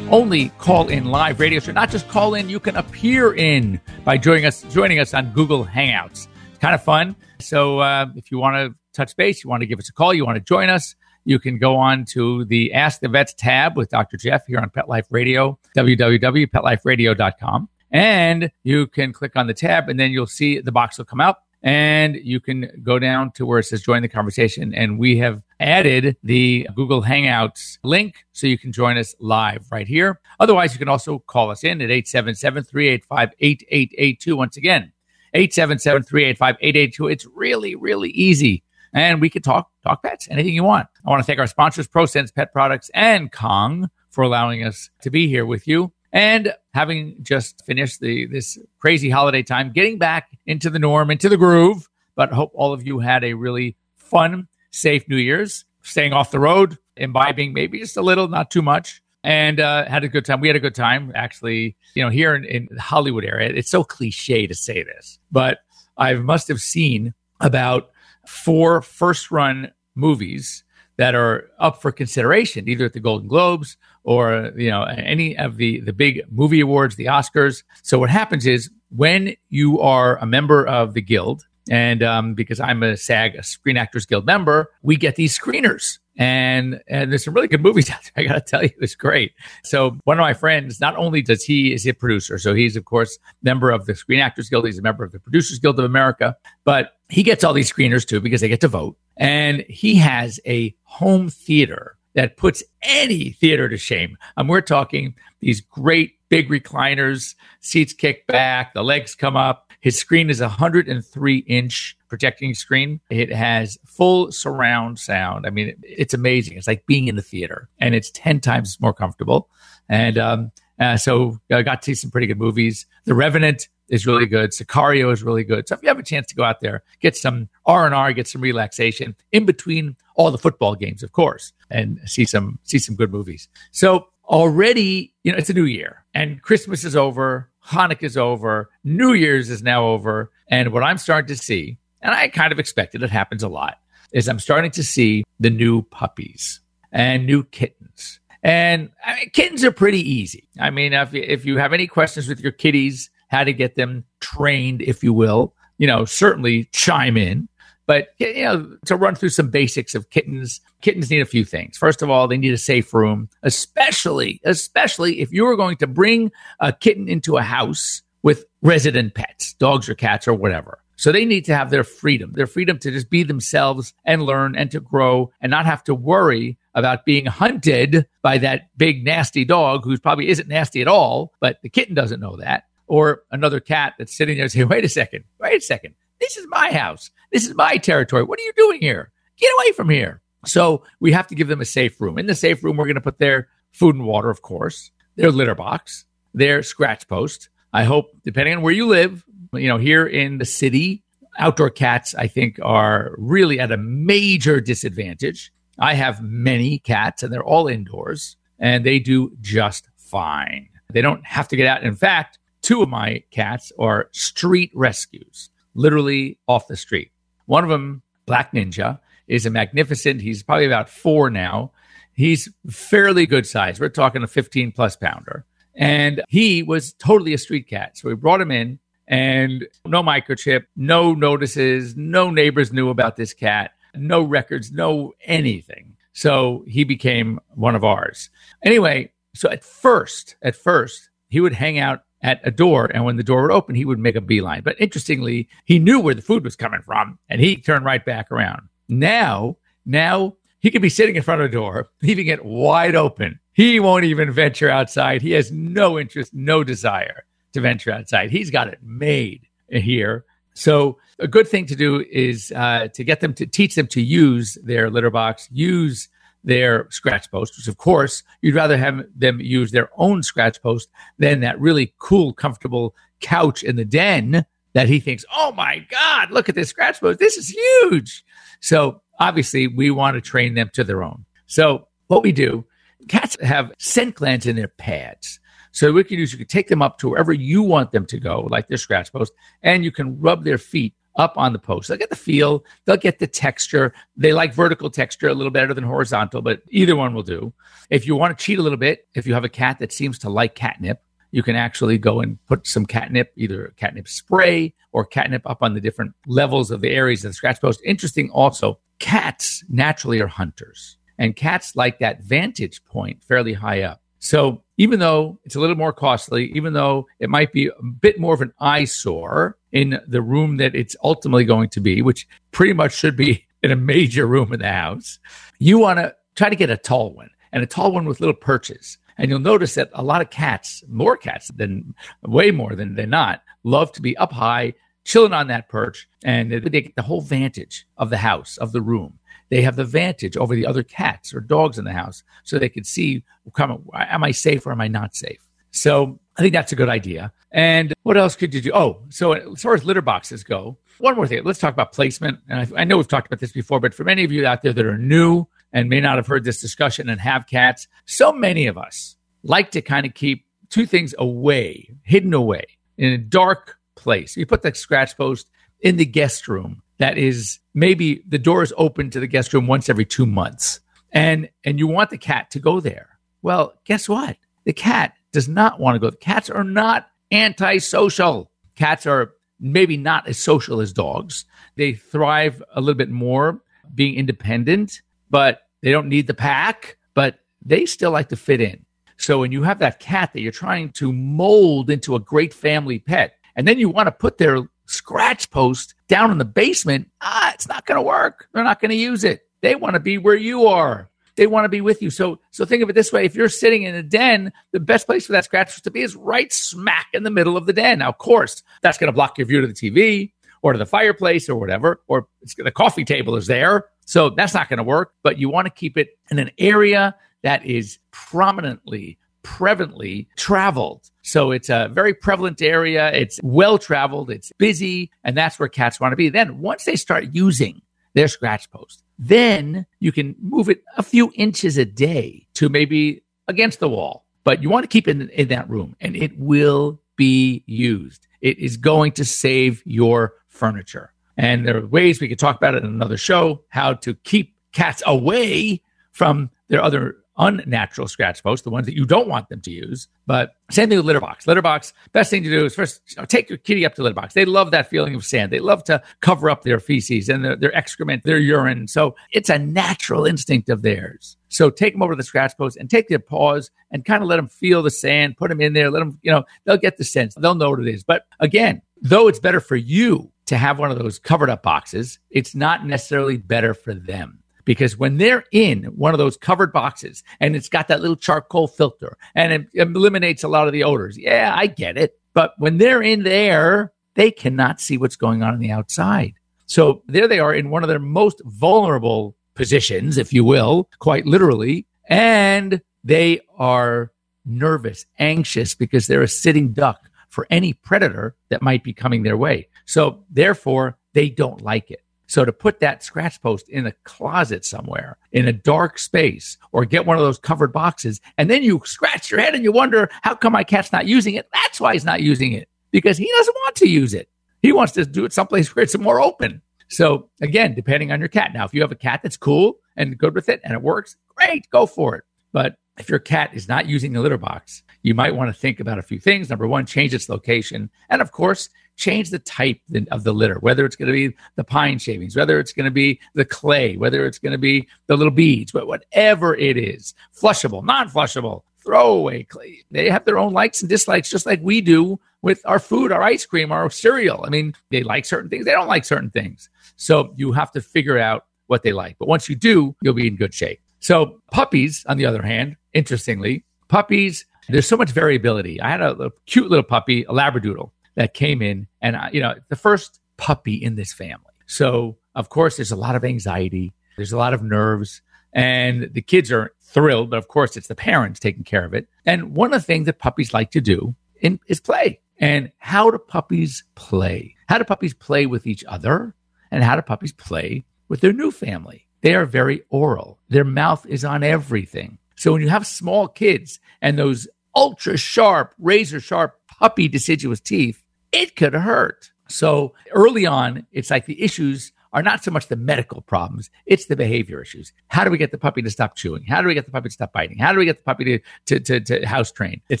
only 0.10 0.48
call 0.58 0.88
in 0.88 1.06
live 1.06 1.40
radio 1.40 1.60
show. 1.60 1.72
Not 1.72 1.90
just 1.90 2.08
call 2.08 2.34
in, 2.34 2.50
you 2.50 2.60
can 2.60 2.76
appear 2.76 3.34
in 3.34 3.80
by 4.04 4.18
joining 4.18 4.44
us 4.44 4.62
joining 4.70 4.98
us 4.98 5.14
on 5.14 5.30
Google 5.32 5.64
Hangouts. 5.64 6.26
It's 6.48 6.58
kind 6.58 6.74
of 6.74 6.82
fun. 6.82 7.16
So 7.38 7.78
uh, 7.78 8.06
if 8.16 8.30
you 8.30 8.38
want 8.38 8.56
to 8.56 8.74
touch 8.92 9.16
base, 9.16 9.44
you 9.44 9.50
want 9.50 9.62
to 9.62 9.66
give 9.66 9.78
us 9.78 9.88
a 9.88 9.92
call, 9.92 10.12
you 10.12 10.26
want 10.26 10.36
to 10.36 10.44
join 10.44 10.68
us, 10.68 10.96
you 11.24 11.38
can 11.38 11.58
go 11.58 11.76
on 11.76 12.04
to 12.06 12.44
the 12.46 12.72
Ask 12.72 13.00
the 13.00 13.08
Vets 13.08 13.34
tab 13.34 13.76
with 13.76 13.90
Dr. 13.90 14.16
Jeff 14.16 14.46
here 14.46 14.58
on 14.58 14.70
Pet 14.70 14.88
Life 14.88 15.06
Radio, 15.10 15.58
www.petliferadio.com. 15.76 17.68
And 17.92 18.50
you 18.62 18.86
can 18.86 19.12
click 19.12 19.36
on 19.36 19.46
the 19.46 19.54
tab 19.54 19.88
and 19.88 19.98
then 19.98 20.10
you'll 20.12 20.26
see 20.26 20.60
the 20.60 20.72
box 20.72 20.98
will 20.98 21.04
come 21.04 21.20
up 21.20 21.44
and 21.62 22.16
you 22.16 22.40
can 22.40 22.70
go 22.82 22.98
down 22.98 23.32
to 23.32 23.44
where 23.44 23.58
it 23.58 23.64
says 23.64 23.82
join 23.82 24.02
the 24.02 24.08
conversation. 24.08 24.74
And 24.74 24.98
we 24.98 25.18
have 25.18 25.42
added 25.58 26.16
the 26.22 26.68
Google 26.74 27.02
Hangouts 27.02 27.78
link 27.82 28.24
so 28.32 28.46
you 28.46 28.58
can 28.58 28.72
join 28.72 28.96
us 28.96 29.14
live 29.20 29.66
right 29.70 29.86
here. 29.86 30.20
Otherwise, 30.38 30.72
you 30.72 30.78
can 30.78 30.88
also 30.88 31.18
call 31.18 31.50
us 31.50 31.62
in 31.62 31.82
at 31.82 31.90
877 31.90 32.64
385 32.64 33.30
8882. 33.38 34.36
Once 34.36 34.56
again, 34.56 34.92
877 35.34 36.02
385 36.04 36.56
8882. 36.60 37.08
It's 37.08 37.26
really, 37.34 37.74
really 37.74 38.10
easy. 38.10 38.62
And 38.92 39.20
we 39.20 39.30
can 39.30 39.42
talk, 39.42 39.70
talk 39.84 40.02
pets, 40.02 40.26
anything 40.30 40.54
you 40.54 40.64
want. 40.64 40.88
I 41.06 41.10
want 41.10 41.20
to 41.20 41.24
thank 41.24 41.38
our 41.38 41.46
sponsors, 41.46 41.86
ProSense 41.86 42.34
Pet 42.34 42.52
Products 42.52 42.90
and 42.92 43.30
Kong 43.30 43.88
for 44.10 44.22
allowing 44.22 44.64
us 44.64 44.90
to 45.02 45.10
be 45.10 45.28
here 45.28 45.46
with 45.46 45.68
you. 45.68 45.92
And 46.12 46.54
having 46.74 47.16
just 47.22 47.64
finished 47.64 48.00
the 48.00 48.26
this 48.26 48.58
crazy 48.78 49.10
holiday 49.10 49.42
time, 49.42 49.72
getting 49.72 49.98
back 49.98 50.30
into 50.46 50.70
the 50.70 50.78
norm, 50.78 51.10
into 51.10 51.28
the 51.28 51.36
groove. 51.36 51.88
But 52.16 52.32
hope 52.32 52.50
all 52.54 52.72
of 52.72 52.86
you 52.86 52.98
had 52.98 53.24
a 53.24 53.34
really 53.34 53.76
fun, 53.96 54.48
safe 54.72 55.08
New 55.08 55.16
Year's, 55.16 55.64
staying 55.82 56.12
off 56.12 56.32
the 56.32 56.40
road, 56.40 56.76
imbibing 56.96 57.52
maybe 57.52 57.78
just 57.78 57.96
a 57.96 58.02
little, 58.02 58.28
not 58.28 58.50
too 58.50 58.62
much, 58.62 59.02
and 59.22 59.60
uh, 59.60 59.86
had 59.86 60.04
a 60.04 60.08
good 60.08 60.24
time. 60.24 60.40
We 60.40 60.48
had 60.48 60.56
a 60.56 60.60
good 60.60 60.74
time, 60.74 61.12
actually. 61.14 61.76
You 61.94 62.04
know, 62.04 62.10
here 62.10 62.34
in, 62.34 62.44
in 62.44 62.68
the 62.70 62.80
Hollywood 62.80 63.24
area, 63.24 63.50
it's 63.50 63.70
so 63.70 63.84
cliche 63.84 64.46
to 64.46 64.54
say 64.54 64.82
this, 64.82 65.18
but 65.30 65.60
I 65.96 66.14
must 66.14 66.48
have 66.48 66.60
seen 66.60 67.14
about 67.40 67.90
four 68.26 68.82
first 68.82 69.30
run 69.30 69.70
movies 69.94 70.64
that 70.96 71.14
are 71.14 71.50
up 71.58 71.80
for 71.80 71.92
consideration, 71.92 72.68
either 72.68 72.84
at 72.84 72.92
the 72.92 73.00
Golden 73.00 73.28
Globes 73.28 73.76
or 74.04 74.52
you 74.56 74.70
know 74.70 74.84
any 74.84 75.36
of 75.36 75.56
the 75.56 75.80
the 75.80 75.92
big 75.92 76.22
movie 76.30 76.60
awards, 76.60 76.96
the 76.96 77.06
Oscars. 77.06 77.62
So 77.82 77.98
what 77.98 78.10
happens 78.10 78.46
is 78.46 78.70
when 78.90 79.34
you 79.48 79.80
are 79.80 80.16
a 80.18 80.26
member 80.26 80.66
of 80.66 80.94
the 80.94 81.02
guild, 81.02 81.46
and 81.70 82.02
um, 82.02 82.34
because 82.34 82.60
I'm 82.60 82.82
a 82.82 82.96
SAG, 82.96 83.36
a 83.36 83.42
Screen 83.42 83.76
Actors 83.76 84.06
Guild 84.06 84.26
member, 84.26 84.72
we 84.82 84.96
get 84.96 85.16
these 85.16 85.38
screeners. 85.38 85.98
And 86.16 86.82
and 86.86 87.10
there's 87.10 87.24
some 87.24 87.32
really 87.32 87.48
good 87.48 87.62
movies 87.62 87.88
out 87.90 88.02
there. 88.02 88.24
I 88.24 88.28
gotta 88.28 88.40
tell 88.40 88.62
you, 88.62 88.70
it's 88.78 88.94
great. 88.94 89.32
So 89.64 89.96
one 90.04 90.18
of 90.18 90.22
my 90.22 90.34
friends, 90.34 90.80
not 90.80 90.96
only 90.96 91.22
does 91.22 91.44
he 91.44 91.72
is 91.72 91.86
a 91.86 91.94
producer, 91.94 92.36
so 92.36 92.54
he's 92.54 92.76
of 92.76 92.84
course 92.84 93.18
member 93.42 93.70
of 93.70 93.86
the 93.86 93.94
Screen 93.94 94.20
Actors 94.20 94.50
Guild, 94.50 94.66
he's 94.66 94.78
a 94.78 94.82
member 94.82 95.04
of 95.04 95.12
the 95.12 95.20
Producers 95.20 95.58
Guild 95.58 95.78
of 95.78 95.84
America, 95.84 96.36
but 96.64 96.92
he 97.08 97.22
gets 97.22 97.42
all 97.42 97.54
these 97.54 97.72
screeners 97.72 98.06
too 98.06 98.20
because 98.20 98.40
they 98.42 98.48
get 98.48 98.60
to 98.60 98.68
vote. 98.68 98.98
And 99.16 99.64
he 99.68 99.94
has 99.96 100.40
a 100.46 100.74
home 100.82 101.30
theater 101.30 101.96
that 102.14 102.36
puts 102.36 102.62
any 102.82 103.30
theater 103.30 103.68
to 103.68 103.76
shame. 103.76 104.16
And 104.36 104.48
we're 104.48 104.60
talking 104.60 105.14
these 105.40 105.60
great 105.60 106.14
big 106.28 106.48
recliners, 106.48 107.34
seats 107.60 107.92
kick 107.92 108.26
back, 108.26 108.74
the 108.74 108.82
legs 108.82 109.14
come 109.14 109.36
up. 109.36 109.70
His 109.80 109.98
screen 109.98 110.28
is 110.28 110.40
a 110.40 110.48
103 110.48 111.36
inch 111.38 111.96
projecting 112.08 112.52
screen. 112.54 113.00
It 113.08 113.32
has 113.32 113.78
full 113.86 114.30
surround 114.30 114.98
sound. 114.98 115.46
I 115.46 115.50
mean, 115.50 115.74
it's 115.82 116.12
amazing. 116.12 116.58
It's 116.58 116.66
like 116.66 116.84
being 116.86 117.08
in 117.08 117.16
the 117.16 117.22
theater, 117.22 117.68
and 117.78 117.94
it's 117.94 118.10
10 118.10 118.40
times 118.40 118.78
more 118.80 118.92
comfortable. 118.92 119.48
And 119.88 120.18
um, 120.18 120.52
uh, 120.78 120.98
so 120.98 121.40
I 121.50 121.62
got 121.62 121.82
to 121.82 121.86
see 121.86 121.94
some 121.94 122.10
pretty 122.10 122.26
good 122.26 122.38
movies. 122.38 122.84
The 123.04 123.14
Revenant 123.14 123.68
is 123.90 124.06
really 124.06 124.26
good. 124.26 124.52
Sicario 124.52 125.12
is 125.12 125.22
really 125.22 125.44
good. 125.44 125.68
So 125.68 125.74
if 125.74 125.82
you 125.82 125.88
have 125.88 125.98
a 125.98 126.02
chance 126.02 126.26
to 126.28 126.34
go 126.34 126.44
out 126.44 126.60
there, 126.60 126.82
get 127.00 127.16
some 127.16 127.48
R 127.66 127.84
and 127.84 127.94
R, 127.94 128.12
get 128.12 128.28
some 128.28 128.40
relaxation 128.40 129.14
in 129.32 129.44
between 129.44 129.96
all 130.14 130.30
the 130.30 130.38
football 130.38 130.74
games, 130.74 131.02
of 131.02 131.12
course, 131.12 131.52
and 131.68 132.00
see 132.06 132.24
some 132.24 132.58
see 132.62 132.78
some 132.78 132.94
good 132.94 133.12
movies. 133.12 133.48
So 133.72 134.06
already, 134.24 135.12
you 135.24 135.32
know, 135.32 135.38
it's 135.38 135.50
a 135.50 135.54
new 135.54 135.64
year, 135.64 136.04
and 136.14 136.40
Christmas 136.40 136.84
is 136.84 136.96
over, 136.96 137.50
Hanukkah 137.66 138.04
is 138.04 138.16
over, 138.16 138.70
New 138.84 139.12
Year's 139.12 139.50
is 139.50 139.62
now 139.62 139.84
over, 139.84 140.30
and 140.48 140.72
what 140.72 140.84
I'm 140.84 140.98
starting 140.98 141.28
to 141.34 141.42
see, 141.42 141.78
and 142.00 142.14
I 142.14 142.28
kind 142.28 142.52
of 142.52 142.58
expected 142.58 143.02
it 143.02 143.10
happens 143.10 143.42
a 143.42 143.48
lot, 143.48 143.80
is 144.12 144.28
I'm 144.28 144.38
starting 144.38 144.70
to 144.72 144.84
see 144.84 145.24
the 145.40 145.50
new 145.50 145.82
puppies 145.82 146.60
and 146.92 147.26
new 147.26 147.44
kittens. 147.44 148.20
And 148.42 148.90
I 149.04 149.16
mean, 149.16 149.30
kittens 149.30 149.64
are 149.64 149.72
pretty 149.72 150.00
easy. 150.00 150.48
I 150.58 150.70
mean, 150.70 150.92
if, 150.92 151.12
if 151.12 151.44
you 151.44 151.58
have 151.58 151.72
any 151.72 151.86
questions 151.86 152.26
with 152.26 152.40
your 152.40 152.52
kitties, 152.52 153.10
how 153.30 153.44
to 153.44 153.52
get 153.52 153.76
them 153.76 154.04
trained, 154.20 154.82
if 154.82 155.02
you 155.02 155.12
will, 155.12 155.54
you 155.78 155.86
know, 155.86 156.04
certainly 156.04 156.64
chime 156.72 157.16
in. 157.16 157.48
But 157.86 158.08
you 158.18 158.44
know, 158.44 158.76
to 158.86 158.94
run 158.94 159.14
through 159.14 159.30
some 159.30 159.50
basics 159.50 159.94
of 159.94 160.10
kittens, 160.10 160.60
kittens 160.80 161.10
need 161.10 161.22
a 161.22 161.26
few 161.26 161.44
things. 161.44 161.76
First 161.76 162.02
of 162.02 162.10
all, 162.10 162.28
they 162.28 162.36
need 162.36 162.52
a 162.52 162.58
safe 162.58 162.92
room, 162.94 163.28
especially 163.42 164.40
especially 164.44 165.20
if 165.20 165.32
you 165.32 165.46
are 165.46 165.56
going 165.56 165.76
to 165.78 165.86
bring 165.86 166.30
a 166.60 166.72
kitten 166.72 167.08
into 167.08 167.36
a 167.36 167.42
house 167.42 168.02
with 168.22 168.44
resident 168.62 169.14
pets, 169.14 169.54
dogs 169.54 169.88
or 169.88 169.94
cats 169.94 170.28
or 170.28 170.34
whatever. 170.34 170.78
So 170.96 171.10
they 171.10 171.24
need 171.24 171.46
to 171.46 171.56
have 171.56 171.70
their 171.70 171.82
freedom, 171.82 172.32
their 172.34 172.46
freedom 172.46 172.78
to 172.80 172.90
just 172.90 173.08
be 173.08 173.22
themselves 173.22 173.94
and 174.04 174.22
learn 174.22 174.54
and 174.54 174.70
to 174.70 174.80
grow 174.80 175.32
and 175.40 175.50
not 175.50 175.64
have 175.64 175.82
to 175.84 175.94
worry 175.94 176.58
about 176.74 177.06
being 177.06 177.24
hunted 177.24 178.06
by 178.22 178.38
that 178.38 178.68
big 178.76 179.04
nasty 179.04 179.44
dog 179.44 179.82
who 179.82 179.98
probably 179.98 180.28
isn't 180.28 180.48
nasty 180.48 180.82
at 180.82 180.88
all, 180.88 181.32
but 181.40 181.58
the 181.62 181.70
kitten 181.70 181.94
doesn't 181.94 182.20
know 182.20 182.36
that 182.36 182.64
or 182.90 183.22
another 183.30 183.60
cat 183.60 183.94
that's 183.98 184.16
sitting 184.16 184.36
there 184.36 184.48
saying, 184.48 184.66
wait 184.66 184.84
a 184.84 184.88
second, 184.88 185.22
wait 185.38 185.58
a 185.58 185.60
second. 185.60 185.94
This 186.20 186.36
is 186.36 186.44
my 186.48 186.72
house. 186.72 187.10
This 187.30 187.46
is 187.46 187.54
my 187.54 187.76
territory. 187.76 188.24
What 188.24 188.40
are 188.40 188.42
you 188.42 188.52
doing 188.56 188.80
here? 188.80 189.12
Get 189.38 189.52
away 189.58 189.72
from 189.72 189.88
here. 189.88 190.22
So 190.44 190.82
we 190.98 191.12
have 191.12 191.28
to 191.28 191.36
give 191.36 191.46
them 191.46 191.60
a 191.60 191.64
safe 191.64 192.00
room. 192.00 192.18
In 192.18 192.26
the 192.26 192.34
safe 192.34 192.64
room, 192.64 192.76
we're 192.76 192.86
going 192.86 192.96
to 192.96 193.00
put 193.00 193.20
their 193.20 193.46
food 193.72 193.94
and 193.94 194.04
water, 194.04 194.28
of 194.28 194.42
course, 194.42 194.90
their 195.14 195.30
litter 195.30 195.54
box, 195.54 196.04
their 196.34 196.64
scratch 196.64 197.06
post. 197.06 197.48
I 197.72 197.84
hope, 197.84 198.10
depending 198.24 198.56
on 198.56 198.62
where 198.62 198.72
you 198.72 198.88
live, 198.88 199.24
you 199.52 199.68
know, 199.68 199.78
here 199.78 200.04
in 200.04 200.38
the 200.38 200.44
city, 200.44 201.04
outdoor 201.38 201.70
cats, 201.70 202.16
I 202.16 202.26
think, 202.26 202.58
are 202.60 203.14
really 203.18 203.60
at 203.60 203.70
a 203.70 203.76
major 203.76 204.60
disadvantage. 204.60 205.52
I 205.78 205.94
have 205.94 206.20
many 206.22 206.80
cats 206.80 207.22
and 207.22 207.32
they're 207.32 207.44
all 207.44 207.68
indoors 207.68 208.36
and 208.58 208.84
they 208.84 208.98
do 208.98 209.36
just 209.40 209.88
fine. 209.96 210.68
They 210.92 211.02
don't 211.02 211.24
have 211.24 211.46
to 211.48 211.56
get 211.56 211.68
out. 211.68 211.84
In 211.84 211.94
fact, 211.94 212.39
Two 212.62 212.82
of 212.82 212.88
my 212.88 213.22
cats 213.30 213.72
are 213.78 214.08
street 214.12 214.70
rescues, 214.74 215.50
literally 215.74 216.38
off 216.46 216.68
the 216.68 216.76
street. 216.76 217.12
One 217.46 217.64
of 217.64 217.70
them, 217.70 218.02
Black 218.26 218.52
Ninja, 218.52 219.00
is 219.26 219.46
a 219.46 219.50
magnificent, 219.50 220.20
he's 220.20 220.42
probably 220.42 220.66
about 220.66 220.88
four 220.88 221.30
now. 221.30 221.72
He's 222.12 222.48
fairly 222.68 223.26
good 223.26 223.46
size. 223.46 223.80
We're 223.80 223.88
talking 223.88 224.22
a 224.22 224.26
15 224.26 224.72
plus 224.72 224.96
pounder. 224.96 225.46
And 225.74 226.22
he 226.28 226.62
was 226.62 226.92
totally 226.94 227.32
a 227.32 227.38
street 227.38 227.68
cat. 227.68 227.96
So 227.96 228.08
we 228.08 228.14
brought 228.14 228.40
him 228.40 228.50
in 228.50 228.78
and 229.06 229.66
no 229.86 230.02
microchip, 230.02 230.66
no 230.76 231.14
notices, 231.14 231.96
no 231.96 232.30
neighbors 232.30 232.72
knew 232.72 232.90
about 232.90 233.16
this 233.16 233.32
cat, 233.32 233.72
no 233.94 234.22
records, 234.22 234.70
no 234.70 235.12
anything. 235.24 235.96
So 236.12 236.64
he 236.66 236.84
became 236.84 237.40
one 237.54 237.74
of 237.74 237.84
ours. 237.84 238.30
Anyway, 238.64 239.12
so 239.34 239.48
at 239.48 239.64
first, 239.64 240.36
at 240.42 240.56
first, 240.56 241.08
he 241.28 241.40
would 241.40 241.54
hang 241.54 241.78
out 241.78 242.02
at 242.22 242.40
a 242.44 242.50
door, 242.50 242.90
and 242.92 243.04
when 243.04 243.16
the 243.16 243.22
door 243.22 243.42
would 243.42 243.50
open, 243.50 243.74
he 243.74 243.84
would 243.84 243.98
make 243.98 244.16
a 244.16 244.20
beeline. 244.20 244.62
But 244.62 244.80
interestingly, 244.80 245.48
he 245.64 245.78
knew 245.78 246.00
where 246.00 246.14
the 246.14 246.22
food 246.22 246.44
was 246.44 246.56
coming 246.56 246.82
from, 246.82 247.18
and 247.28 247.40
he 247.40 247.56
turned 247.56 247.84
right 247.84 248.04
back 248.04 248.30
around. 248.30 248.68
Now, 248.88 249.56
now 249.86 250.36
he 250.60 250.70
could 250.70 250.82
be 250.82 250.90
sitting 250.90 251.16
in 251.16 251.22
front 251.22 251.40
of 251.40 251.46
a 251.46 251.52
door, 251.52 251.88
leaving 252.02 252.26
it 252.26 252.44
wide 252.44 252.94
open. 252.94 253.40
He 253.52 253.80
won't 253.80 254.04
even 254.04 254.30
venture 254.30 254.70
outside. 254.70 255.22
He 255.22 255.32
has 255.32 255.50
no 255.50 255.98
interest, 255.98 256.34
no 256.34 256.62
desire 256.62 257.24
to 257.52 257.60
venture 257.60 257.90
outside. 257.90 258.30
He's 258.30 258.50
got 258.50 258.68
it 258.68 258.78
made 258.82 259.46
here. 259.70 260.24
So 260.54 260.98
a 261.18 261.28
good 261.28 261.48
thing 261.48 261.66
to 261.66 261.76
do 261.76 262.04
is 262.10 262.52
uh, 262.54 262.88
to 262.94 263.04
get 263.04 263.20
them 263.20 263.34
to 263.34 263.46
teach 263.46 263.74
them 263.74 263.86
to 263.88 264.00
use 264.00 264.58
their 264.62 264.90
litter 264.90 265.10
box, 265.10 265.48
use 265.50 266.08
their 266.44 266.86
scratch 266.90 267.30
post, 267.30 267.56
which 267.56 267.68
of 267.68 267.76
course 267.76 268.22
you'd 268.42 268.54
rather 268.54 268.76
have 268.76 269.04
them 269.14 269.40
use 269.40 269.70
their 269.70 269.90
own 269.96 270.22
scratch 270.22 270.60
post 270.62 270.88
than 271.18 271.40
that 271.40 271.60
really 271.60 271.94
cool, 271.98 272.32
comfortable 272.32 272.94
couch 273.20 273.62
in 273.62 273.76
the 273.76 273.84
den 273.84 274.44
that 274.72 274.88
he 274.88 275.00
thinks, 275.00 275.24
oh 275.36 275.52
my 275.52 275.84
God, 275.90 276.30
look 276.30 276.48
at 276.48 276.54
this 276.54 276.68
scratch 276.68 277.00
post. 277.00 277.18
This 277.18 277.36
is 277.36 277.48
huge. 277.48 278.24
So 278.60 279.02
obviously 279.18 279.66
we 279.66 279.90
want 279.90 280.14
to 280.14 280.20
train 280.20 280.54
them 280.54 280.70
to 280.74 280.84
their 280.84 281.02
own. 281.02 281.24
So 281.46 281.88
what 282.06 282.22
we 282.22 282.32
do, 282.32 282.64
cats 283.08 283.36
have 283.42 283.72
scent 283.78 284.14
glands 284.14 284.46
in 284.46 284.56
their 284.56 284.68
pads. 284.68 285.40
So 285.72 285.92
we 285.92 286.02
can 286.04 286.18
use, 286.18 286.32
you 286.32 286.38
can 286.38 286.48
take 286.48 286.68
them 286.68 286.82
up 286.82 286.98
to 286.98 287.10
wherever 287.10 287.32
you 287.32 287.62
want 287.62 287.92
them 287.92 288.06
to 288.06 288.18
go, 288.18 288.40
like 288.50 288.68
their 288.68 288.78
scratch 288.78 289.12
post, 289.12 289.32
and 289.62 289.84
you 289.84 289.92
can 289.92 290.20
rub 290.20 290.44
their 290.44 290.58
feet 290.58 290.94
up 291.16 291.34
on 291.36 291.52
the 291.52 291.58
post. 291.58 291.88
They'll 291.88 291.98
get 291.98 292.10
the 292.10 292.16
feel, 292.16 292.64
they'll 292.84 292.96
get 292.96 293.18
the 293.18 293.26
texture. 293.26 293.92
They 294.16 294.32
like 294.32 294.54
vertical 294.54 294.90
texture 294.90 295.28
a 295.28 295.34
little 295.34 295.50
better 295.50 295.74
than 295.74 295.84
horizontal, 295.84 296.42
but 296.42 296.62
either 296.70 296.96
one 296.96 297.14
will 297.14 297.22
do. 297.22 297.52
If 297.90 298.06
you 298.06 298.16
want 298.16 298.36
to 298.36 298.44
cheat 298.44 298.58
a 298.58 298.62
little 298.62 298.78
bit, 298.78 299.06
if 299.14 299.26
you 299.26 299.34
have 299.34 299.44
a 299.44 299.48
cat 299.48 299.78
that 299.80 299.92
seems 299.92 300.18
to 300.20 300.30
like 300.30 300.54
catnip, 300.54 301.02
you 301.32 301.42
can 301.42 301.56
actually 301.56 301.98
go 301.98 302.20
and 302.20 302.44
put 302.46 302.66
some 302.66 302.86
catnip, 302.86 303.32
either 303.36 303.72
catnip 303.76 304.08
spray 304.08 304.74
or 304.92 305.04
catnip 305.04 305.42
up 305.46 305.62
on 305.62 305.74
the 305.74 305.80
different 305.80 306.12
levels 306.26 306.70
of 306.70 306.80
the 306.80 306.90
areas 306.90 307.24
of 307.24 307.30
the 307.30 307.34
scratch 307.34 307.60
post. 307.60 307.80
Interesting 307.84 308.30
also, 308.30 308.78
cats 308.98 309.64
naturally 309.68 310.20
are 310.20 310.26
hunters, 310.26 310.96
and 311.18 311.36
cats 311.36 311.76
like 311.76 311.98
that 312.00 312.22
vantage 312.22 312.84
point 312.84 313.22
fairly 313.22 313.52
high 313.52 313.82
up. 313.82 313.99
So 314.20 314.62
even 314.76 315.00
though 315.00 315.38
it's 315.44 315.56
a 315.56 315.60
little 315.60 315.76
more 315.76 315.92
costly, 315.92 316.52
even 316.52 316.74
though 316.74 317.06
it 317.18 317.30
might 317.30 317.52
be 317.52 317.66
a 317.68 317.82
bit 317.82 318.20
more 318.20 318.34
of 318.34 318.42
an 318.42 318.52
eyesore 318.60 319.56
in 319.72 319.98
the 320.06 320.22
room 320.22 320.58
that 320.58 320.74
it's 320.74 320.94
ultimately 321.02 321.44
going 321.44 321.70
to 321.70 321.80
be, 321.80 322.02
which 322.02 322.28
pretty 322.52 322.74
much 322.74 322.94
should 322.94 323.16
be 323.16 323.46
in 323.62 323.72
a 323.72 323.76
major 323.76 324.26
room 324.26 324.52
in 324.52 324.60
the 324.60 324.72
house, 324.72 325.18
you 325.58 325.78
want 325.78 325.98
to 325.98 326.14
try 326.34 326.48
to 326.48 326.56
get 326.56 326.70
a 326.70 326.76
tall 326.76 327.12
one 327.12 327.30
and 327.52 327.62
a 327.62 327.66
tall 327.66 327.92
one 327.92 328.04
with 328.04 328.20
little 328.20 328.34
perches. 328.34 328.98
And 329.18 329.28
you'll 329.28 329.40
notice 329.40 329.74
that 329.74 329.90
a 329.92 330.02
lot 330.02 330.22
of 330.22 330.30
cats, 330.30 330.82
more 330.88 331.16
cats 331.16 331.48
than 331.48 331.94
way 332.22 332.50
more 332.50 332.74
than 332.74 332.94
they're 332.94 333.06
not, 333.06 333.42
love 333.64 333.92
to 333.92 334.02
be 334.02 334.16
up 334.16 334.32
high, 334.32 334.74
chilling 335.04 335.32
on 335.32 335.48
that 335.48 335.68
perch, 335.68 336.08
and 336.24 336.50
they 336.50 336.60
get 336.60 336.96
the 336.96 337.02
whole 337.02 337.20
vantage 337.20 337.86
of 337.98 338.08
the 338.08 338.16
house, 338.16 338.56
of 338.56 338.72
the 338.72 338.80
room. 338.80 339.18
They 339.50 339.62
have 339.62 339.76
the 339.76 339.84
vantage 339.84 340.36
over 340.36 340.54
the 340.54 340.66
other 340.66 340.82
cats 340.82 341.34
or 341.34 341.40
dogs 341.40 341.78
in 341.78 341.84
the 341.84 341.92
house, 341.92 342.22
so 342.44 342.58
they 342.58 342.68
can 342.68 342.84
see, 342.84 343.22
am 343.58 344.24
I 344.24 344.30
safe 344.30 344.66
or 344.66 344.72
am 344.72 344.80
I 344.80 344.88
not 344.88 345.14
safe? 345.14 345.46
So 345.72 346.18
I 346.36 346.42
think 346.42 346.52
that's 346.52 346.72
a 346.72 346.76
good 346.76 346.88
idea. 346.88 347.32
And 347.52 347.92
what 348.02 348.16
else 348.16 348.36
could 348.36 348.54
you 348.54 348.60
do? 348.60 348.72
Oh, 348.72 349.02
so 349.08 349.32
as 349.32 349.62
far 349.62 349.74
as 349.74 349.84
litter 349.84 350.02
boxes 350.02 350.42
go, 350.42 350.78
one 350.98 351.16
more 351.16 351.26
thing. 351.26 351.42
Let's 351.44 351.58
talk 351.58 351.72
about 351.72 351.92
placement. 351.92 352.38
And 352.48 352.60
I, 352.60 352.80
I 352.80 352.84
know 352.84 352.96
we've 352.96 353.08
talked 353.08 353.26
about 353.26 353.40
this 353.40 353.52
before, 353.52 353.80
but 353.80 353.94
for 353.94 354.04
many 354.04 354.24
of 354.24 354.32
you 354.32 354.46
out 354.46 354.62
there 354.62 354.72
that 354.72 354.86
are 354.86 354.98
new 354.98 355.46
and 355.72 355.88
may 355.88 356.00
not 356.00 356.16
have 356.16 356.26
heard 356.26 356.44
this 356.44 356.60
discussion 356.60 357.08
and 357.08 357.20
have 357.20 357.46
cats, 357.46 357.88
so 358.06 358.32
many 358.32 358.66
of 358.66 358.76
us 358.76 359.16
like 359.42 359.70
to 359.72 359.82
kind 359.82 360.06
of 360.06 360.14
keep 360.14 360.46
two 360.68 360.86
things 360.86 361.14
away, 361.18 361.90
hidden 362.02 362.34
away 362.34 362.64
in 362.98 363.12
a 363.12 363.18
dark 363.18 363.78
place. 363.96 364.36
You 364.36 364.46
put 364.46 364.62
the 364.62 364.74
scratch 364.74 365.16
post 365.16 365.50
in 365.80 365.96
the 365.96 366.04
guest 366.04 366.48
room 366.48 366.82
that 367.00 367.18
is 367.18 367.58
maybe 367.74 368.22
the 368.28 368.38
door 368.38 368.62
is 368.62 368.72
open 368.76 369.10
to 369.10 369.20
the 369.20 369.26
guest 369.26 369.52
room 369.52 369.66
once 369.66 369.88
every 369.88 370.04
two 370.04 370.26
months 370.26 370.80
and 371.12 371.48
and 371.64 371.78
you 371.78 371.86
want 371.86 372.10
the 372.10 372.18
cat 372.18 372.50
to 372.52 372.60
go 372.60 372.78
there. 372.78 373.18
Well, 373.42 373.74
guess 373.84 374.08
what? 374.08 374.36
The 374.64 374.72
cat 374.72 375.14
does 375.32 375.48
not 375.48 375.80
want 375.80 375.96
to 375.96 375.98
go. 375.98 376.14
Cats 376.16 376.50
are 376.50 376.62
not 376.62 377.08
antisocial. 377.32 378.50
Cats 378.76 379.06
are 379.06 379.32
maybe 379.58 379.96
not 379.96 380.28
as 380.28 380.38
social 380.38 380.80
as 380.80 380.92
dogs. 380.92 381.44
They 381.76 381.94
thrive 381.94 382.62
a 382.74 382.80
little 382.80 382.94
bit 382.94 383.10
more 383.10 383.62
being 383.94 384.14
independent, 384.14 385.00
but 385.30 385.62
they 385.82 385.90
don't 385.90 386.08
need 386.08 386.26
the 386.26 386.34
pack, 386.34 386.98
but 387.14 387.38
they 387.64 387.86
still 387.86 388.10
like 388.10 388.28
to 388.28 388.36
fit 388.36 388.60
in. 388.60 388.84
So 389.16 389.40
when 389.40 389.52
you 389.52 389.62
have 389.62 389.78
that 389.80 390.00
cat 390.00 390.32
that 390.32 390.40
you're 390.40 390.52
trying 390.52 390.90
to 390.92 391.12
mold 391.12 391.90
into 391.90 392.14
a 392.14 392.20
great 392.20 392.54
family 392.54 392.98
pet, 392.98 393.36
and 393.56 393.66
then 393.66 393.78
you 393.78 393.88
want 393.88 394.06
to 394.06 394.12
put 394.12 394.38
their 394.38 394.68
scratch 394.90 395.50
post 395.50 395.94
down 396.08 396.30
in 396.30 396.38
the 396.38 396.44
basement, 396.44 397.10
ah, 397.20 397.52
it's 397.54 397.68
not 397.68 397.86
going 397.86 397.96
to 397.96 398.02
work. 398.02 398.48
They're 398.52 398.64
not 398.64 398.80
going 398.80 398.90
to 398.90 398.96
use 398.96 399.24
it. 399.24 399.42
They 399.60 399.74
want 399.74 399.94
to 399.94 400.00
be 400.00 400.18
where 400.18 400.36
you 400.36 400.66
are. 400.66 401.08
They 401.36 401.46
want 401.46 401.64
to 401.64 401.70
be 401.70 401.80
with 401.80 402.02
you. 402.02 402.10
So, 402.10 402.38
so 402.50 402.64
think 402.64 402.82
of 402.82 402.90
it 402.90 402.94
this 402.94 403.12
way: 403.12 403.24
if 403.24 403.34
you're 403.34 403.48
sitting 403.48 403.84
in 403.84 403.94
a 403.94 404.02
den, 404.02 404.52
the 404.72 404.80
best 404.80 405.06
place 405.06 405.26
for 405.26 405.32
that 405.32 405.44
scratch 405.44 405.68
post 405.68 405.84
to 405.84 405.90
be 405.90 406.02
is 406.02 406.16
right 406.16 406.52
smack 406.52 407.06
in 407.14 407.22
the 407.22 407.30
middle 407.30 407.56
of 407.56 407.66
the 407.66 407.72
den. 407.72 408.00
Now, 408.00 408.08
of 408.08 408.18
course, 408.18 408.62
that's 408.82 408.98
going 408.98 409.08
to 409.08 409.12
block 409.12 409.38
your 409.38 409.46
view 409.46 409.60
to 409.60 409.66
the 409.66 409.72
TV 409.72 410.32
or 410.62 410.72
to 410.72 410.78
the 410.78 410.86
fireplace 410.86 411.48
or 411.48 411.56
whatever, 411.56 412.02
or 412.08 412.26
the 412.58 412.70
coffee 412.70 413.04
table 413.04 413.36
is 413.36 413.46
there. 413.46 413.86
So 414.04 414.30
that's 414.30 414.52
not 414.52 414.68
going 414.68 414.78
to 414.78 414.84
work. 414.84 415.14
But 415.22 415.38
you 415.38 415.48
want 415.48 415.66
to 415.66 415.72
keep 415.72 415.96
it 415.96 416.18
in 416.30 416.38
an 416.38 416.50
area 416.58 417.14
that 417.42 417.64
is 417.64 417.98
prominently, 418.10 419.18
prevalently 419.42 420.26
traveled. 420.36 421.10
So 421.22 421.50
it's 421.50 421.68
a 421.68 421.88
very 421.92 422.14
prevalent 422.14 422.62
area. 422.62 423.12
It's 423.12 423.38
well 423.42 423.78
traveled. 423.78 424.30
It's 424.30 424.52
busy. 424.58 425.10
And 425.24 425.36
that's 425.36 425.58
where 425.58 425.68
cats 425.68 426.00
want 426.00 426.12
to 426.12 426.16
be. 426.16 426.28
Then 426.28 426.60
once 426.60 426.84
they 426.84 426.96
start 426.96 427.28
using 427.32 427.82
their 428.14 428.28
scratch 428.28 428.70
post, 428.70 429.04
then 429.18 429.86
you 430.00 430.12
can 430.12 430.34
move 430.40 430.68
it 430.68 430.82
a 430.96 431.02
few 431.02 431.32
inches 431.34 431.76
a 431.78 431.84
day 431.84 432.46
to 432.54 432.68
maybe 432.68 433.22
against 433.48 433.80
the 433.80 433.88
wall. 433.88 434.24
But 434.44 434.62
you 434.62 434.70
want 434.70 434.84
to 434.84 434.88
keep 434.88 435.06
it 435.06 435.20
in, 435.20 435.28
in 435.30 435.48
that 435.48 435.68
room 435.68 435.96
and 436.00 436.16
it 436.16 436.38
will 436.38 437.00
be 437.16 437.62
used. 437.66 438.26
It 438.40 438.58
is 438.58 438.76
going 438.78 439.12
to 439.12 439.24
save 439.24 439.82
your 439.84 440.34
furniture. 440.48 441.12
And 441.36 441.66
there 441.66 441.76
are 441.76 441.86
ways 441.86 442.20
we 442.20 442.28
could 442.28 442.38
talk 442.38 442.56
about 442.56 442.74
it 442.74 442.82
in 442.82 442.88
another 442.88 443.16
show 443.16 443.62
how 443.68 443.94
to 443.94 444.14
keep 444.14 444.54
cats 444.72 445.02
away 445.06 445.82
from 446.10 446.50
their 446.68 446.82
other 446.82 447.16
unnatural 447.40 448.06
scratch 448.06 448.42
posts, 448.42 448.62
the 448.62 448.70
ones 448.70 448.86
that 448.86 448.94
you 448.94 449.04
don't 449.04 449.26
want 449.26 449.48
them 449.48 449.60
to 449.62 449.70
use. 449.70 450.06
But 450.26 450.54
same 450.70 450.88
thing 450.88 450.98
with 450.98 451.06
litter 451.06 451.20
box. 451.20 451.46
Litter 451.46 451.62
box, 451.62 451.92
best 452.12 452.30
thing 452.30 452.44
to 452.44 452.50
do 452.50 452.66
is 452.66 452.74
first 452.74 453.00
you 453.08 453.16
know, 453.16 453.24
take 453.24 453.48
your 453.48 453.58
kitty 453.58 453.84
up 453.84 453.94
to 453.94 454.02
litter 454.02 454.14
box. 454.14 454.34
They 454.34 454.44
love 454.44 454.70
that 454.70 454.88
feeling 454.88 455.14
of 455.14 455.24
sand. 455.24 455.50
They 455.50 455.58
love 455.58 455.82
to 455.84 456.02
cover 456.20 456.50
up 456.50 456.62
their 456.62 456.78
feces 456.78 457.28
and 457.28 457.44
their, 457.44 457.56
their 457.56 457.74
excrement, 457.74 458.22
their 458.22 458.38
urine. 458.38 458.86
So 458.86 459.16
it's 459.32 459.48
a 459.48 459.58
natural 459.58 460.26
instinct 460.26 460.68
of 460.68 460.82
theirs. 460.82 461.36
So 461.48 461.70
take 461.70 461.94
them 461.94 462.02
over 462.02 462.12
to 462.12 462.16
the 462.16 462.22
scratch 462.22 462.56
post 462.56 462.76
and 462.76 462.88
take 462.88 463.08
their 463.08 463.18
paws 463.18 463.70
and 463.90 464.04
kind 464.04 464.22
of 464.22 464.28
let 464.28 464.36
them 464.36 464.48
feel 464.48 464.82
the 464.82 464.90
sand, 464.90 465.36
put 465.36 465.48
them 465.48 465.60
in 465.60 465.72
there, 465.72 465.90
let 465.90 466.00
them, 466.00 466.18
you 466.22 466.30
know, 466.30 466.44
they'll 466.64 466.76
get 466.76 466.98
the 466.98 467.04
sense. 467.04 467.34
They'll 467.34 467.54
know 467.54 467.70
what 467.70 467.80
it 467.80 467.88
is. 467.88 468.04
But 468.04 468.26
again, 468.38 468.82
though 469.00 469.26
it's 469.26 469.40
better 469.40 469.60
for 469.60 469.76
you 469.76 470.30
to 470.46 470.58
have 470.58 470.78
one 470.78 470.90
of 470.90 470.98
those 470.98 471.18
covered 471.18 471.48
up 471.48 471.62
boxes, 471.62 472.18
it's 472.28 472.54
not 472.54 472.86
necessarily 472.86 473.38
better 473.38 473.72
for 473.72 473.94
them 473.94 474.39
because 474.70 474.96
when 474.96 475.16
they're 475.16 475.42
in 475.50 475.82
one 475.96 476.14
of 476.14 476.18
those 476.18 476.36
covered 476.36 476.72
boxes 476.72 477.24
and 477.40 477.56
it's 477.56 477.68
got 477.68 477.88
that 477.88 478.00
little 478.00 478.14
charcoal 478.14 478.68
filter 478.68 479.18
and 479.34 479.52
it 479.52 479.68
eliminates 479.74 480.44
a 480.44 480.48
lot 480.48 480.68
of 480.68 480.72
the 480.72 480.84
odors, 480.84 481.18
yeah, 481.18 481.52
I 481.56 481.66
get 481.66 481.98
it. 481.98 482.16
But 482.34 482.52
when 482.58 482.78
they're 482.78 483.02
in 483.02 483.24
there, 483.24 483.92
they 484.14 484.30
cannot 484.30 484.80
see 484.80 484.96
what's 484.96 485.16
going 485.16 485.42
on 485.42 485.54
on 485.54 485.58
the 485.58 485.72
outside. 485.72 486.34
So 486.66 487.02
there 487.08 487.26
they 487.26 487.40
are 487.40 487.52
in 487.52 487.70
one 487.70 487.82
of 487.82 487.88
their 487.88 487.98
most 487.98 488.42
vulnerable 488.44 489.34
positions, 489.54 490.16
if 490.16 490.32
you 490.32 490.44
will, 490.44 490.88
quite 491.00 491.26
literally. 491.26 491.84
And 492.08 492.80
they 493.02 493.40
are 493.58 494.12
nervous, 494.44 495.04
anxious 495.18 495.74
because 495.74 496.06
they're 496.06 496.22
a 496.22 496.28
sitting 496.28 496.72
duck 496.72 497.10
for 497.28 497.44
any 497.50 497.72
predator 497.72 498.36
that 498.50 498.62
might 498.62 498.84
be 498.84 498.92
coming 498.92 499.24
their 499.24 499.36
way. 499.36 499.66
So 499.86 500.22
therefore, 500.30 500.96
they 501.12 501.28
don't 501.28 501.60
like 501.60 501.90
it. 501.90 502.04
So 502.30 502.44
to 502.44 502.52
put 502.52 502.78
that 502.78 503.02
scratch 503.02 503.42
post 503.42 503.68
in 503.68 503.86
a 503.88 503.92
closet 504.04 504.64
somewhere 504.64 505.18
in 505.32 505.48
a 505.48 505.52
dark 505.52 505.98
space 505.98 506.58
or 506.70 506.84
get 506.84 507.04
one 507.04 507.16
of 507.16 507.24
those 507.24 507.40
covered 507.40 507.72
boxes 507.72 508.20
and 508.38 508.48
then 508.48 508.62
you 508.62 508.80
scratch 508.84 509.32
your 509.32 509.40
head 509.40 509.56
and 509.56 509.64
you 509.64 509.72
wonder, 509.72 510.08
how 510.22 510.36
come 510.36 510.52
my 510.52 510.62
cat's 510.62 510.92
not 510.92 511.06
using 511.06 511.34
it? 511.34 511.48
That's 511.52 511.80
why 511.80 511.92
he's 511.92 512.04
not 512.04 512.22
using 512.22 512.52
it 512.52 512.68
because 512.92 513.18
he 513.18 513.28
doesn't 513.36 513.56
want 513.56 513.74
to 513.74 513.88
use 513.88 514.14
it. 514.14 514.28
He 514.62 514.70
wants 514.70 514.92
to 514.92 515.04
do 515.04 515.24
it 515.24 515.32
someplace 515.32 515.74
where 515.74 515.82
it's 515.82 515.98
more 515.98 516.20
open. 516.20 516.62
So 516.88 517.28
again, 517.40 517.74
depending 517.74 518.12
on 518.12 518.20
your 518.20 518.28
cat. 518.28 518.52
Now, 518.54 518.64
if 518.64 518.72
you 518.72 518.80
have 518.82 518.92
a 518.92 518.96
cat 518.96 519.22
that's 519.24 519.36
cool 519.36 519.80
and 519.96 520.16
good 520.16 520.36
with 520.36 520.48
it 520.48 520.60
and 520.62 520.72
it 520.72 520.82
works, 520.82 521.16
great, 521.34 521.68
go 521.70 521.84
for 521.84 522.14
it. 522.14 522.22
But 522.52 522.76
if 522.96 523.08
your 523.08 523.18
cat 523.18 523.50
is 523.54 523.66
not 523.66 523.86
using 523.86 524.12
the 524.12 524.20
litter 524.20 524.38
box, 524.38 524.84
you 525.02 525.16
might 525.16 525.34
want 525.34 525.52
to 525.52 525.60
think 525.60 525.80
about 525.80 525.98
a 525.98 526.02
few 526.02 526.20
things. 526.20 526.48
Number 526.48 526.68
one, 526.68 526.86
change 526.86 527.12
its 527.12 527.28
location. 527.28 527.90
And 528.08 528.22
of 528.22 528.30
course, 528.30 528.68
change 529.00 529.30
the 529.30 529.38
type 529.38 529.80
of 530.10 530.24
the 530.24 530.32
litter, 530.32 530.58
whether 530.60 530.84
it's 530.84 530.94
going 530.94 531.06
to 531.06 531.12
be 531.12 531.34
the 531.56 531.64
pine 531.64 531.98
shavings, 531.98 532.36
whether 532.36 532.60
it's 532.60 532.72
going 532.72 532.84
to 532.84 532.90
be 532.90 533.18
the 533.34 533.44
clay, 533.44 533.96
whether 533.96 534.26
it's 534.26 534.38
going 534.38 534.52
to 534.52 534.58
be 534.58 534.86
the 535.06 535.16
little 535.16 535.32
beads, 535.32 535.72
but 535.72 535.86
whatever 535.86 536.54
it 536.54 536.76
is, 536.76 537.14
flushable, 537.34 537.82
non 537.82 538.10
flushable, 538.10 538.62
throwaway 538.78 539.42
clay. 539.44 539.82
They 539.90 540.10
have 540.10 540.26
their 540.26 540.38
own 540.38 540.52
likes 540.52 540.82
and 540.82 540.88
dislikes, 540.88 541.30
just 541.30 541.46
like 541.46 541.60
we 541.62 541.80
do 541.80 542.20
with 542.42 542.60
our 542.66 542.78
food, 542.78 543.10
our 543.10 543.22
ice 543.22 543.46
cream, 543.46 543.72
our 543.72 543.90
cereal. 543.90 544.44
I 544.44 544.50
mean, 544.50 544.74
they 544.90 545.02
like 545.02 545.24
certain 545.24 545.48
things, 545.48 545.64
they 545.64 545.72
don't 545.72 545.88
like 545.88 546.04
certain 546.04 546.30
things. 546.30 546.68
So 546.96 547.32
you 547.36 547.52
have 547.52 547.72
to 547.72 547.80
figure 547.80 548.18
out 548.18 548.44
what 548.66 548.82
they 548.82 548.92
like. 548.92 549.16
But 549.18 549.28
once 549.28 549.48
you 549.48 549.56
do, 549.56 549.96
you'll 550.02 550.14
be 550.14 550.28
in 550.28 550.36
good 550.36 550.54
shape. 550.54 550.80
So 551.00 551.40
puppies, 551.50 552.04
on 552.06 552.18
the 552.18 552.26
other 552.26 552.42
hand, 552.42 552.76
interestingly, 552.92 553.64
puppies, 553.88 554.44
there's 554.68 554.86
so 554.86 554.98
much 554.98 555.10
variability. 555.10 555.80
I 555.80 555.88
had 555.88 556.02
a, 556.02 556.12
a 556.22 556.30
cute 556.44 556.68
little 556.68 556.84
puppy, 556.84 557.22
a 557.22 557.32
Labradoodle 557.32 557.90
that 558.14 558.34
came 558.34 558.62
in, 558.62 558.86
and 559.00 559.16
I, 559.16 559.30
you 559.32 559.40
know, 559.40 559.54
the 559.68 559.76
first 559.76 560.20
puppy 560.36 560.74
in 560.74 560.96
this 560.96 561.12
family. 561.12 561.52
So 561.66 562.16
of 562.34 562.48
course, 562.48 562.76
there's 562.76 562.92
a 562.92 562.96
lot 562.96 563.16
of 563.16 563.24
anxiety. 563.24 563.92
There's 564.16 564.32
a 564.32 564.38
lot 564.38 564.54
of 564.54 564.62
nerves. 564.62 565.22
and 565.52 566.12
the 566.12 566.22
kids 566.22 566.52
are 566.52 566.72
thrilled, 566.80 567.30
but 567.30 567.38
of 567.38 567.48
course 567.48 567.76
it's 567.76 567.88
the 567.88 567.94
parents 567.94 568.40
taking 568.40 568.64
care 568.64 568.84
of 568.84 568.94
it. 568.94 569.08
And 569.26 569.54
one 569.54 569.72
of 569.72 569.80
the 569.80 569.86
things 569.86 570.06
that 570.06 570.18
puppies 570.18 570.54
like 570.54 570.70
to 570.72 570.80
do 570.80 571.14
in, 571.40 571.60
is 571.66 571.80
play. 571.80 572.20
And 572.38 572.70
how 572.78 573.10
do 573.10 573.18
puppies 573.18 573.84
play? 573.94 574.54
How 574.68 574.78
do 574.78 574.84
puppies 574.84 575.14
play 575.14 575.46
with 575.46 575.66
each 575.66 575.84
other? 575.84 576.34
And 576.70 576.84
how 576.84 576.96
do 576.96 577.02
puppies 577.02 577.32
play 577.32 577.84
with 578.08 578.20
their 578.20 578.32
new 578.32 578.50
family? 578.50 579.06
They 579.22 579.34
are 579.34 579.44
very 579.44 579.82
oral. 579.90 580.38
Their 580.48 580.64
mouth 580.64 581.04
is 581.06 581.24
on 581.24 581.42
everything. 581.42 582.18
So 582.36 582.52
when 582.52 582.62
you 582.62 582.68
have 582.68 582.86
small 582.86 583.28
kids 583.28 583.80
and 584.00 584.18
those 584.18 584.48
ultra 584.74 585.16
sharp, 585.18 585.74
razor 585.78 586.20
sharp 586.20 586.58
puppy 586.80 587.08
deciduous 587.08 587.60
teeth, 587.60 588.02
it 588.32 588.56
could 588.56 588.74
hurt. 588.74 589.30
So 589.48 589.94
early 590.12 590.46
on, 590.46 590.86
it's 590.92 591.10
like 591.10 591.26
the 591.26 591.42
issues 591.42 591.92
are 592.12 592.22
not 592.22 592.42
so 592.42 592.50
much 592.50 592.66
the 592.66 592.76
medical 592.76 593.20
problems, 593.20 593.70
it's 593.86 594.06
the 594.06 594.16
behavior 594.16 594.60
issues. 594.60 594.92
How 595.08 595.22
do 595.22 595.30
we 595.30 595.38
get 595.38 595.52
the 595.52 595.58
puppy 595.58 595.80
to 595.82 595.90
stop 595.90 596.16
chewing? 596.16 596.44
How 596.44 596.60
do 596.60 596.66
we 596.66 596.74
get 596.74 596.84
the 596.84 596.90
puppy 596.90 597.08
to 597.08 597.12
stop 597.12 597.32
biting? 597.32 597.58
How 597.58 597.72
do 597.72 597.78
we 597.78 597.84
get 597.84 597.98
the 597.98 598.02
puppy 598.02 598.24
to, 598.24 598.40
to, 598.66 598.80
to, 598.80 599.00
to 599.00 599.26
house 599.26 599.52
train, 599.52 599.80
et 599.90 600.00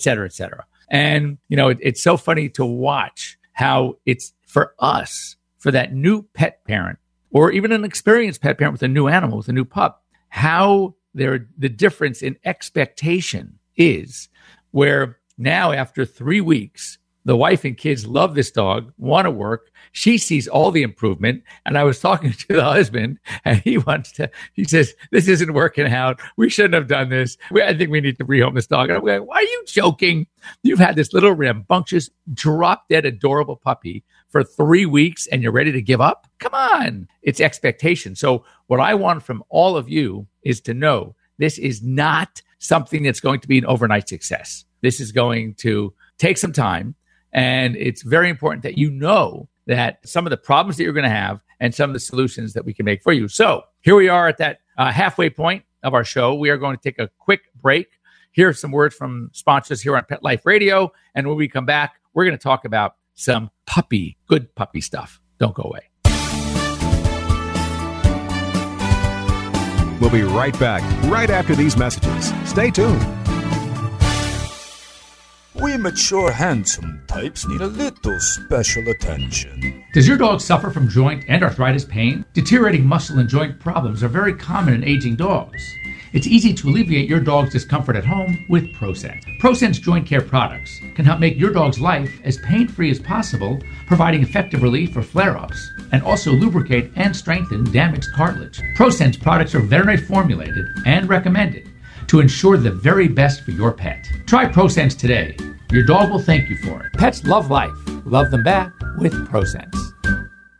cetera, 0.00 0.24
et 0.24 0.32
cetera? 0.32 0.64
And, 0.90 1.38
you 1.48 1.56
know, 1.56 1.68
it, 1.68 1.78
it's 1.80 2.02
so 2.02 2.16
funny 2.16 2.48
to 2.50 2.64
watch 2.64 3.38
how 3.52 3.98
it's 4.06 4.32
for 4.46 4.74
us, 4.80 5.36
for 5.58 5.70
that 5.70 5.94
new 5.94 6.22
pet 6.34 6.64
parent, 6.64 6.98
or 7.30 7.52
even 7.52 7.70
an 7.70 7.84
experienced 7.84 8.40
pet 8.40 8.58
parent 8.58 8.72
with 8.72 8.82
a 8.82 8.88
new 8.88 9.06
animal, 9.06 9.38
with 9.38 9.48
a 9.48 9.52
new 9.52 9.64
pup, 9.64 10.04
how 10.30 10.96
there 11.14 11.46
the 11.58 11.68
difference 11.68 12.22
in 12.22 12.36
expectation 12.44 13.58
is 13.76 14.28
where 14.72 15.19
now 15.40 15.72
after 15.72 16.04
three 16.04 16.40
weeks 16.40 16.98
the 17.24 17.36
wife 17.36 17.64
and 17.64 17.76
kids 17.76 18.06
love 18.06 18.34
this 18.34 18.50
dog, 18.50 18.92
want 18.96 19.26
to 19.26 19.30
work. 19.30 19.70
She 19.92 20.16
sees 20.16 20.48
all 20.48 20.70
the 20.70 20.82
improvement. 20.82 21.42
And 21.66 21.76
I 21.76 21.84
was 21.84 22.00
talking 22.00 22.32
to 22.48 22.48
the 22.48 22.64
husband 22.64 23.18
and 23.44 23.58
he 23.58 23.78
wants 23.78 24.12
to, 24.12 24.30
he 24.54 24.64
says, 24.64 24.94
this 25.10 25.28
isn't 25.28 25.52
working 25.52 25.86
out. 25.86 26.20
We 26.36 26.48
shouldn't 26.48 26.74
have 26.74 26.88
done 26.88 27.10
this. 27.10 27.36
We, 27.50 27.62
I 27.62 27.76
think 27.76 27.90
we 27.90 28.00
need 28.00 28.18
to 28.18 28.24
rehome 28.24 28.54
this 28.54 28.66
dog. 28.66 28.88
And 28.88 28.98
I'm 28.98 29.04
going, 29.04 29.26
why 29.26 29.36
are 29.36 29.42
you 29.42 29.64
joking? 29.66 30.26
You've 30.62 30.78
had 30.78 30.96
this 30.96 31.12
little 31.12 31.32
rambunctious, 31.32 32.08
drop 32.32 32.88
dead, 32.88 33.04
adorable 33.04 33.56
puppy 33.56 34.02
for 34.28 34.42
three 34.42 34.86
weeks 34.86 35.26
and 35.26 35.42
you're 35.42 35.52
ready 35.52 35.72
to 35.72 35.82
give 35.82 36.00
up? 36.00 36.26
Come 36.38 36.54
on. 36.54 37.06
It's 37.22 37.40
expectation. 37.40 38.16
So 38.16 38.44
what 38.68 38.80
I 38.80 38.94
want 38.94 39.22
from 39.22 39.44
all 39.50 39.76
of 39.76 39.90
you 39.90 40.26
is 40.42 40.60
to 40.62 40.74
know 40.74 41.14
this 41.38 41.58
is 41.58 41.82
not 41.82 42.40
something 42.58 43.02
that's 43.02 43.20
going 43.20 43.40
to 43.40 43.48
be 43.48 43.58
an 43.58 43.66
overnight 43.66 44.08
success. 44.08 44.64
This 44.82 45.00
is 45.00 45.12
going 45.12 45.54
to 45.56 45.92
take 46.18 46.38
some 46.38 46.52
time. 46.52 46.94
And 47.32 47.76
it's 47.76 48.02
very 48.02 48.28
important 48.28 48.62
that 48.62 48.76
you 48.76 48.90
know 48.90 49.48
that 49.66 50.06
some 50.06 50.26
of 50.26 50.30
the 50.30 50.36
problems 50.36 50.76
that 50.76 50.84
you're 50.84 50.92
going 50.92 51.04
to 51.04 51.10
have 51.10 51.40
and 51.60 51.74
some 51.74 51.90
of 51.90 51.94
the 51.94 52.00
solutions 52.00 52.54
that 52.54 52.64
we 52.64 52.74
can 52.74 52.84
make 52.84 53.02
for 53.02 53.12
you. 53.12 53.28
So 53.28 53.62
here 53.82 53.94
we 53.94 54.08
are 54.08 54.28
at 54.28 54.38
that 54.38 54.60
uh, 54.78 54.90
halfway 54.90 55.30
point 55.30 55.64
of 55.82 55.94
our 55.94 56.04
show. 56.04 56.34
We 56.34 56.50
are 56.50 56.56
going 56.56 56.76
to 56.76 56.82
take 56.82 56.98
a 56.98 57.08
quick 57.18 57.42
break. 57.54 57.88
Here 58.32 58.48
are 58.48 58.52
some 58.52 58.72
words 58.72 58.94
from 58.94 59.30
sponsors 59.32 59.80
here 59.80 59.96
on 59.96 60.04
Pet 60.04 60.22
Life 60.22 60.46
Radio. 60.46 60.92
And 61.14 61.28
when 61.28 61.36
we 61.36 61.48
come 61.48 61.66
back, 61.66 62.00
we're 62.14 62.24
going 62.24 62.36
to 62.36 62.42
talk 62.42 62.64
about 62.64 62.96
some 63.14 63.50
puppy, 63.66 64.16
good 64.26 64.54
puppy 64.54 64.80
stuff. 64.80 65.20
Don't 65.38 65.54
go 65.54 65.64
away. 65.64 65.86
We'll 70.00 70.10
be 70.10 70.22
right 70.22 70.58
back 70.58 70.82
right 71.10 71.28
after 71.28 71.54
these 71.54 71.76
messages. 71.76 72.32
Stay 72.48 72.70
tuned. 72.70 73.19
We 75.62 75.76
mature, 75.76 76.32
handsome 76.32 77.02
types 77.06 77.46
need 77.46 77.60
a 77.60 77.66
little 77.66 78.18
special 78.18 78.88
attention. 78.88 79.84
Does 79.92 80.08
your 80.08 80.16
dog 80.16 80.40
suffer 80.40 80.70
from 80.70 80.88
joint 80.88 81.24
and 81.28 81.44
arthritis 81.44 81.84
pain? 81.84 82.24
Deteriorating 82.32 82.86
muscle 82.86 83.18
and 83.18 83.28
joint 83.28 83.60
problems 83.60 84.02
are 84.02 84.08
very 84.08 84.32
common 84.32 84.72
in 84.72 84.84
aging 84.84 85.16
dogs. 85.16 85.62
It's 86.14 86.26
easy 86.26 86.54
to 86.54 86.68
alleviate 86.68 87.10
your 87.10 87.20
dog's 87.20 87.52
discomfort 87.52 87.96
at 87.96 88.06
home 88.06 88.46
with 88.48 88.72
ProSense. 88.74 89.22
ProSense 89.38 89.82
joint 89.82 90.06
care 90.06 90.22
products 90.22 90.80
can 90.94 91.04
help 91.04 91.20
make 91.20 91.38
your 91.38 91.52
dog's 91.52 91.78
life 91.78 92.10
as 92.24 92.38
pain 92.38 92.66
free 92.66 92.90
as 92.90 92.98
possible, 92.98 93.60
providing 93.86 94.22
effective 94.22 94.62
relief 94.62 94.94
for 94.94 95.02
flare 95.02 95.36
ups, 95.36 95.72
and 95.92 96.02
also 96.02 96.32
lubricate 96.32 96.90
and 96.96 97.14
strengthen 97.14 97.70
damaged 97.70 98.08
cartilage. 98.14 98.62
ProSense 98.76 99.20
products 99.20 99.54
are 99.54 99.60
veterinary 99.60 99.98
formulated 99.98 100.64
and 100.86 101.06
recommended 101.06 101.68
to 102.08 102.18
ensure 102.18 102.56
the 102.56 102.72
very 102.72 103.06
best 103.06 103.42
for 103.42 103.52
your 103.52 103.70
pet. 103.70 104.10
Try 104.26 104.46
ProSense 104.46 104.98
today. 104.98 105.36
Your 105.72 105.84
dog 105.84 106.10
will 106.10 106.18
thank 106.18 106.50
you 106.50 106.56
for 106.56 106.82
it. 106.82 106.92
Pets 106.94 107.24
love 107.24 107.48
life. 107.48 107.70
Love 108.04 108.32
them 108.32 108.42
back 108.42 108.72
with 108.98 109.12
ProSense. 109.28 109.76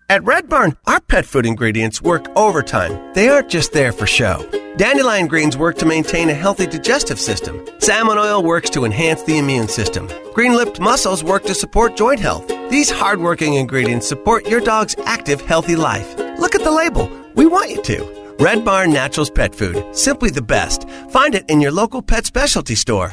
At 0.09 0.23
Red 0.23 0.49
Barn, 0.49 0.77
our 0.87 1.01
pet 1.01 1.27
food 1.27 1.47
ingredients 1.47 2.01
work 2.01 2.29
overtime. 2.37 3.13
They 3.15 3.29
aren't 3.29 3.49
just 3.49 3.73
there 3.73 3.91
for 3.91 4.07
show. 4.07 4.49
Dandelion 4.77 5.27
greens 5.27 5.57
work 5.57 5.79
to 5.79 5.87
maintain 5.87 6.31
a 6.31 6.35
healthy 6.35 6.67
digestive 6.67 7.19
system. 7.19 7.67
Salmon 7.79 8.19
oil 8.19 8.43
works 8.45 8.71
to 8.71 8.85
enhance 8.85 9.23
the 9.25 9.39
immune 9.39 9.67
system. 9.67 10.09
Green 10.33 10.55
lipped 10.55 10.79
mussels 10.79 11.25
work 11.25 11.43
to 11.45 11.55
support 11.55 11.97
joint 11.97 12.21
health. 12.21 12.47
These 12.71 12.91
hardworking 12.91 13.55
ingredients 13.55 14.07
support 14.07 14.49
your 14.49 14.61
dog's 14.61 14.95
active, 15.07 15.41
healthy 15.41 15.75
life. 15.75 16.17
Look 16.39 16.55
at 16.55 16.63
the 16.63 16.71
label. 16.71 17.11
We 17.35 17.47
want 17.47 17.71
you 17.71 17.83
to. 17.83 18.37
Red 18.39 18.65
Barn 18.65 18.93
Naturals 18.93 19.31
Pet 19.31 19.57
Food. 19.57 19.95
Simply 19.95 20.31
the 20.31 20.43
best. 20.43 20.89
Find 21.11 21.35
it 21.35 21.51
in 21.51 21.61
your 21.61 21.73
local 21.73 22.01
pet 22.01 22.27
specialty 22.27 22.77
store. 22.77 23.11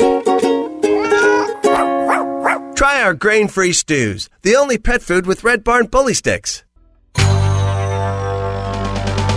Try 2.78 3.02
our 3.02 3.16
grain 3.16 3.48
free 3.48 3.74
stews, 3.74 4.30
the 4.44 4.56
only 4.56 4.78
pet 4.78 5.02
food 5.02 5.26
with 5.26 5.44
Red 5.44 5.64
Barn 5.64 5.88
bully 5.88 6.14
sticks. 6.14 6.64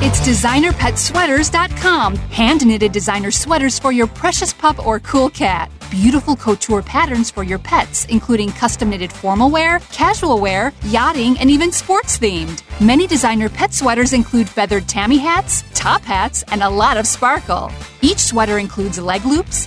It's 0.03 0.21
designerpetsweaters.com. 0.21 2.17
Hand 2.17 2.67
knitted 2.67 2.93
designer 2.93 3.31
sweaters 3.31 3.79
for 3.79 3.93
your 3.93 4.09
precious 4.09 4.53
pup 4.53 4.87
or 4.87 5.01
cool 5.01 5.31
cat. 5.31 5.71
Beautiful 5.91 6.37
couture 6.37 6.83
patterns 6.83 7.31
for 7.31 7.43
your 7.43 7.59
pets, 7.59 8.05
including 8.11 8.51
custom 8.51 8.91
knitted 8.91 9.11
formal 9.11 9.49
wear, 9.49 9.79
casual 9.91 10.39
wear, 10.39 10.75
yachting, 10.85 11.39
and 11.39 11.51
even 11.51 11.73
sports 11.73 12.19
themed. 12.19 12.63
Many 12.79 13.07
designer 13.07 13.49
pet 13.49 13.73
sweaters 13.73 14.13
include 14.13 14.51
feathered 14.51 14.87
tammy 14.87 15.17
hats, 15.17 15.65
top 15.73 16.03
hats, 16.03 16.45
and 16.49 16.63
a 16.63 16.69
lot 16.69 16.99
of 16.99 17.07
sparkle. 17.07 17.73
Each 18.03 18.19
sweater 18.19 18.59
includes 18.59 18.99
leg 18.99 19.25
loops, 19.25 19.67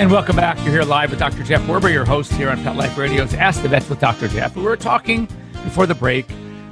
And 0.00 0.10
welcome 0.10 0.34
back. 0.34 0.56
You're 0.64 0.72
here 0.72 0.82
live 0.84 1.10
with 1.10 1.18
Dr. 1.18 1.42
Jeff 1.42 1.60
Werber, 1.66 1.92
your 1.92 2.06
host 2.06 2.32
here 2.32 2.48
on 2.48 2.62
Pet 2.62 2.74
Life 2.74 2.96
Radio's 2.96 3.34
Ask 3.34 3.60
the 3.60 3.68
Vets 3.68 3.86
with 3.90 4.00
Dr. 4.00 4.28
Jeff. 4.28 4.56
We 4.56 4.62
were 4.62 4.74
talking 4.74 5.26
before 5.62 5.84
the 5.86 5.94
break 5.94 6.24